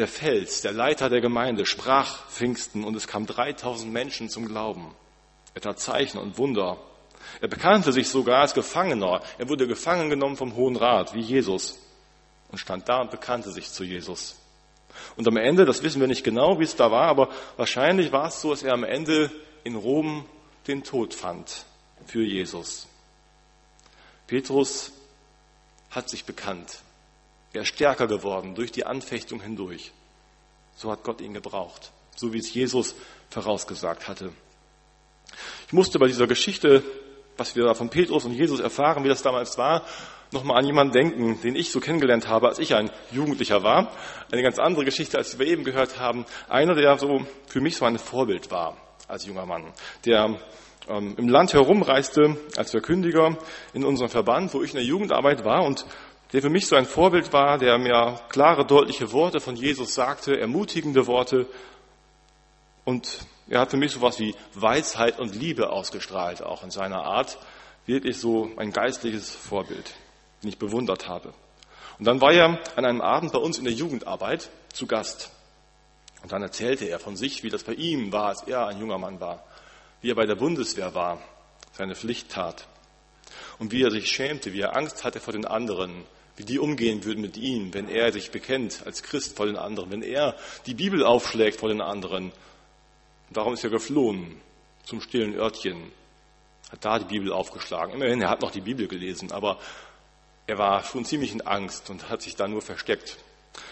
der 0.00 0.08
Fels, 0.08 0.62
der 0.62 0.72
Leiter 0.72 1.10
der 1.10 1.20
Gemeinde, 1.20 1.66
sprach 1.66 2.26
Pfingsten 2.28 2.84
und 2.84 2.96
es 2.96 3.06
kamen 3.06 3.26
3000 3.26 3.92
Menschen 3.92 4.30
zum 4.30 4.46
Glauben. 4.46 4.94
Er 5.54 5.60
tat 5.60 5.78
Zeichen 5.78 6.18
und 6.18 6.38
Wunder. 6.38 6.78
Er 7.40 7.48
bekannte 7.48 7.92
sich 7.92 8.08
sogar 8.08 8.40
als 8.40 8.54
Gefangener. 8.54 9.20
Er 9.36 9.48
wurde 9.48 9.66
gefangen 9.66 10.08
genommen 10.08 10.36
vom 10.36 10.54
Hohen 10.54 10.76
Rat, 10.76 11.12
wie 11.12 11.20
Jesus. 11.20 11.78
Und 12.50 12.58
stand 12.58 12.88
da 12.88 13.02
und 13.02 13.10
bekannte 13.10 13.50
sich 13.50 13.70
zu 13.70 13.84
Jesus. 13.84 14.39
Und 15.16 15.26
am 15.28 15.36
Ende, 15.36 15.64
das 15.64 15.82
wissen 15.82 16.00
wir 16.00 16.08
nicht 16.08 16.24
genau, 16.24 16.58
wie 16.58 16.64
es 16.64 16.76
da 16.76 16.90
war, 16.90 17.08
aber 17.08 17.28
wahrscheinlich 17.56 18.12
war 18.12 18.28
es 18.28 18.40
so, 18.40 18.50
dass 18.50 18.62
er 18.62 18.72
am 18.72 18.84
Ende 18.84 19.30
in 19.64 19.76
Rom 19.76 20.24
den 20.66 20.84
Tod 20.84 21.14
fand 21.14 21.64
für 22.06 22.22
Jesus. 22.22 22.86
Petrus 24.26 24.92
hat 25.90 26.08
sich 26.08 26.24
bekannt. 26.24 26.80
Er 27.52 27.62
ist 27.62 27.68
stärker 27.68 28.06
geworden 28.06 28.54
durch 28.54 28.70
die 28.70 28.86
Anfechtung 28.86 29.40
hindurch. 29.40 29.92
So 30.76 30.90
hat 30.90 31.02
Gott 31.02 31.20
ihn 31.20 31.34
gebraucht, 31.34 31.90
so 32.16 32.32
wie 32.32 32.38
es 32.38 32.54
Jesus 32.54 32.94
vorausgesagt 33.28 34.08
hatte. 34.08 34.32
Ich 35.66 35.72
musste 35.72 35.98
bei 35.98 36.06
dieser 36.06 36.26
Geschichte, 36.26 36.82
was 37.40 37.56
wir 37.56 37.64
da 37.64 37.74
von 37.74 37.88
Petrus 37.88 38.26
und 38.26 38.32
Jesus 38.32 38.60
erfahren, 38.60 39.02
wie 39.02 39.08
das 39.08 39.22
damals 39.22 39.56
war, 39.56 39.82
nochmal 40.30 40.58
an 40.58 40.66
jemanden 40.66 40.92
denken, 40.92 41.40
den 41.40 41.56
ich 41.56 41.72
so 41.72 41.80
kennengelernt 41.80 42.28
habe, 42.28 42.48
als 42.48 42.58
ich 42.58 42.74
ein 42.74 42.90
Jugendlicher 43.10 43.62
war. 43.62 43.92
Eine 44.30 44.42
ganz 44.42 44.58
andere 44.58 44.84
Geschichte, 44.84 45.16
als 45.16 45.38
wir 45.38 45.46
eben 45.46 45.64
gehört 45.64 45.98
haben. 45.98 46.26
Einer, 46.50 46.74
der 46.74 46.98
so 46.98 47.26
für 47.46 47.62
mich 47.62 47.76
so 47.76 47.86
ein 47.86 47.98
Vorbild 47.98 48.50
war 48.50 48.76
als 49.08 49.24
junger 49.26 49.46
Mann, 49.46 49.64
der 50.04 50.38
ähm, 50.88 51.14
im 51.16 51.28
Land 51.28 51.54
herumreiste 51.54 52.36
als 52.56 52.72
Verkündiger 52.72 53.38
in 53.72 53.84
unserem 53.84 54.10
Verband, 54.10 54.52
wo 54.52 54.62
ich 54.62 54.70
in 54.70 54.76
der 54.76 54.84
Jugendarbeit 54.84 55.42
war 55.42 55.64
und 55.64 55.86
der 56.32 56.42
für 56.42 56.50
mich 56.50 56.66
so 56.66 56.76
ein 56.76 56.84
Vorbild 56.84 57.32
war, 57.32 57.58
der 57.58 57.78
mir 57.78 58.20
klare, 58.28 58.66
deutliche 58.66 59.12
Worte 59.12 59.40
von 59.40 59.56
Jesus 59.56 59.94
sagte, 59.94 60.38
ermutigende 60.38 61.06
Worte. 61.06 61.46
Und 62.84 63.26
er 63.50 63.60
hat 63.60 63.70
für 63.72 63.76
mich 63.76 63.92
so 63.92 63.98
etwas 63.98 64.18
wie 64.20 64.34
Weisheit 64.54 65.18
und 65.18 65.34
Liebe 65.34 65.70
ausgestrahlt, 65.70 66.42
auch 66.42 66.62
in 66.62 66.70
seiner 66.70 67.02
Art. 67.02 67.36
Wirklich 67.84 68.18
so 68.18 68.50
ein 68.56 68.72
geistliches 68.72 69.30
Vorbild, 69.30 69.92
den 70.42 70.48
ich 70.50 70.58
bewundert 70.58 71.08
habe. 71.08 71.34
Und 71.98 72.06
dann 72.06 72.20
war 72.20 72.32
er 72.32 72.60
an 72.76 72.84
einem 72.84 73.00
Abend 73.00 73.32
bei 73.32 73.38
uns 73.38 73.58
in 73.58 73.64
der 73.64 73.74
Jugendarbeit 73.74 74.48
zu 74.72 74.86
Gast. 74.86 75.30
Und 76.22 76.32
dann 76.32 76.42
erzählte 76.42 76.86
er 76.86 77.00
von 77.00 77.16
sich, 77.16 77.42
wie 77.42 77.50
das 77.50 77.64
bei 77.64 77.74
ihm 77.74 78.12
war, 78.12 78.28
als 78.28 78.42
er 78.42 78.68
ein 78.68 78.78
junger 78.78 78.98
Mann 78.98 79.20
war, 79.20 79.44
wie 80.00 80.10
er 80.10 80.14
bei 80.14 80.26
der 80.26 80.36
Bundeswehr 80.36 80.94
war, 80.94 81.18
seine 81.72 81.96
Pflicht 81.96 82.30
tat 82.30 82.66
und 83.58 83.72
wie 83.72 83.82
er 83.82 83.90
sich 83.90 84.10
schämte, 84.10 84.52
wie 84.52 84.60
er 84.60 84.76
Angst 84.76 85.04
hatte 85.04 85.20
vor 85.20 85.32
den 85.32 85.44
anderen, 85.44 86.04
wie 86.36 86.44
die 86.44 86.58
umgehen 86.58 87.04
würden 87.04 87.20
mit 87.20 87.36
ihm, 87.36 87.74
wenn 87.74 87.88
er 87.88 88.12
sich 88.12 88.30
bekennt 88.30 88.82
als 88.86 89.02
Christ 89.02 89.36
vor 89.36 89.46
den 89.46 89.56
anderen, 89.56 89.90
wenn 89.90 90.02
er 90.02 90.36
die 90.66 90.74
Bibel 90.74 91.04
aufschlägt 91.04 91.60
vor 91.60 91.68
den 91.68 91.80
anderen. 91.80 92.32
Darum 93.30 93.54
ist 93.54 93.64
er 93.64 93.70
geflohen 93.70 94.40
zum 94.84 95.00
stillen 95.00 95.34
Örtchen, 95.34 95.92
hat 96.70 96.84
da 96.84 96.98
die 96.98 97.04
Bibel 97.04 97.32
aufgeschlagen. 97.32 97.94
Immerhin, 97.94 98.20
er 98.20 98.28
hat 98.28 98.42
noch 98.42 98.50
die 98.50 98.60
Bibel 98.60 98.88
gelesen, 98.88 99.30
aber 99.32 99.58
er 100.46 100.58
war 100.58 100.82
schon 100.82 101.04
ziemlich 101.04 101.32
in 101.32 101.42
Angst 101.42 101.90
und 101.90 102.08
hat 102.08 102.22
sich 102.22 102.34
da 102.34 102.48
nur 102.48 102.60
versteckt. 102.60 103.18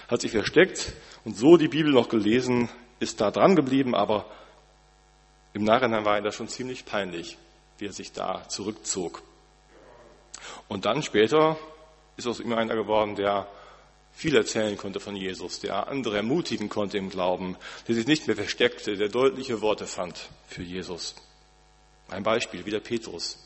Hat 0.09 0.21
sich 0.21 0.31
versteckt 0.31 0.93
und 1.25 1.37
so 1.37 1.57
die 1.57 1.69
Bibel 1.69 1.93
noch 1.93 2.09
gelesen, 2.09 2.69
ist 3.01 3.21
da 3.21 3.31
dran 3.31 3.57
geblieben, 3.57 3.95
aber 3.95 4.27
im 5.55 5.65
Nachhinein 5.65 6.05
war 6.05 6.19
ihm 6.19 6.25
das 6.25 6.37
schon 6.37 6.49
ziemlich 6.49 6.85
peinlich, 6.85 7.37
wie 7.79 7.87
er 7.87 7.93
sich 7.93 8.13
da 8.13 8.49
zurückzog. 8.49 9.23
Und 10.69 10.85
dann 10.85 11.03
später 11.03 11.57
ist 12.17 12.27
aus 12.27 12.41
ihm 12.41 12.53
einer 12.53 12.75
geworden, 12.75 13.17
der 13.17 13.49
viel 14.19 14.35
erzählen 14.35 14.77
konnte 14.77 14.99
von 14.99 15.15
Jesus, 15.15 15.61
der 15.61 15.87
andere 15.87 16.17
ermutigen 16.17 16.69
konnte 16.69 16.99
im 16.99 17.09
Glauben, 17.09 17.57
der 17.87 17.95
sich 17.95 18.09
nicht 18.09 18.27
mehr 18.27 18.35
versteckte, 18.35 18.97
der 18.97 19.09
deutliche 19.09 19.61
Worte 19.61 19.87
fand 19.87 20.29
für 20.49 20.65
Jesus. 20.65 21.15
Ein 22.09 22.25
Beispiel 22.25 22.67
wie 22.67 22.73
der 22.73 22.81
Petrus, 22.81 23.39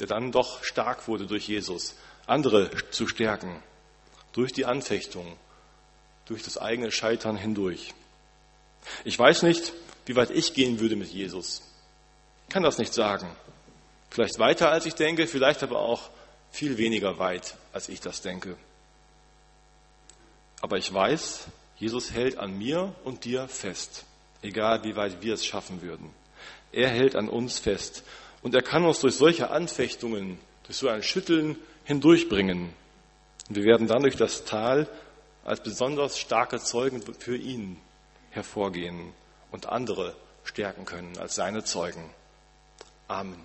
der 0.00 0.08
dann 0.08 0.32
doch 0.32 0.64
stark 0.64 1.06
wurde 1.06 1.28
durch 1.28 1.46
Jesus, 1.46 1.94
andere 2.26 2.72
zu 2.90 3.06
stärken, 3.06 3.62
durch 4.32 4.52
die 4.52 4.64
Anfechtung, 4.64 5.36
durch 6.26 6.42
das 6.42 6.58
eigene 6.58 6.90
Scheitern 6.90 7.36
hindurch. 7.36 7.94
Ich 9.04 9.16
weiß 9.16 9.44
nicht, 9.44 9.72
wie 10.06 10.16
weit 10.16 10.30
ich 10.30 10.54
gehen 10.54 10.80
würde 10.80 10.96
mit 10.96 11.10
Jesus. 11.12 11.62
Ich 12.48 12.52
kann 12.52 12.64
das 12.64 12.78
nicht 12.78 12.94
sagen. 12.94 13.30
Vielleicht 14.10 14.40
weiter, 14.40 14.72
als 14.72 14.86
ich 14.86 14.96
denke, 14.96 15.28
vielleicht 15.28 15.62
aber 15.62 15.78
auch 15.78 16.10
viel 16.50 16.78
weniger 16.78 17.20
weit, 17.20 17.54
als 17.72 17.88
ich 17.88 18.00
das 18.00 18.22
denke. 18.22 18.56
Aber 20.60 20.76
ich 20.76 20.92
weiß, 20.92 21.46
Jesus 21.76 22.12
hält 22.12 22.38
an 22.38 22.58
mir 22.58 22.94
und 23.04 23.24
dir 23.24 23.48
fest, 23.48 24.04
egal 24.42 24.84
wie 24.84 24.96
weit 24.96 25.22
wir 25.22 25.34
es 25.34 25.46
schaffen 25.46 25.82
würden. 25.82 26.10
Er 26.72 26.88
hält 26.90 27.16
an 27.16 27.28
uns 27.28 27.58
fest 27.58 28.04
und 28.42 28.54
er 28.54 28.62
kann 28.62 28.84
uns 28.84 29.00
durch 29.00 29.16
solche 29.16 29.50
Anfechtungen, 29.50 30.38
durch 30.64 30.76
so 30.76 30.88
ein 30.88 31.02
Schütteln 31.02 31.56
hindurchbringen. 31.84 32.72
Wir 33.48 33.64
werden 33.64 33.86
dann 33.86 34.02
durch 34.02 34.16
das 34.16 34.44
Tal 34.44 34.88
als 35.44 35.62
besonders 35.62 36.18
starke 36.18 36.60
Zeugen 36.60 37.02
für 37.18 37.36
ihn 37.36 37.78
hervorgehen 38.30 39.12
und 39.50 39.66
andere 39.66 40.14
stärken 40.44 40.84
können 40.84 41.18
als 41.18 41.34
seine 41.34 41.64
Zeugen. 41.64 42.10
Amen. 43.08 43.42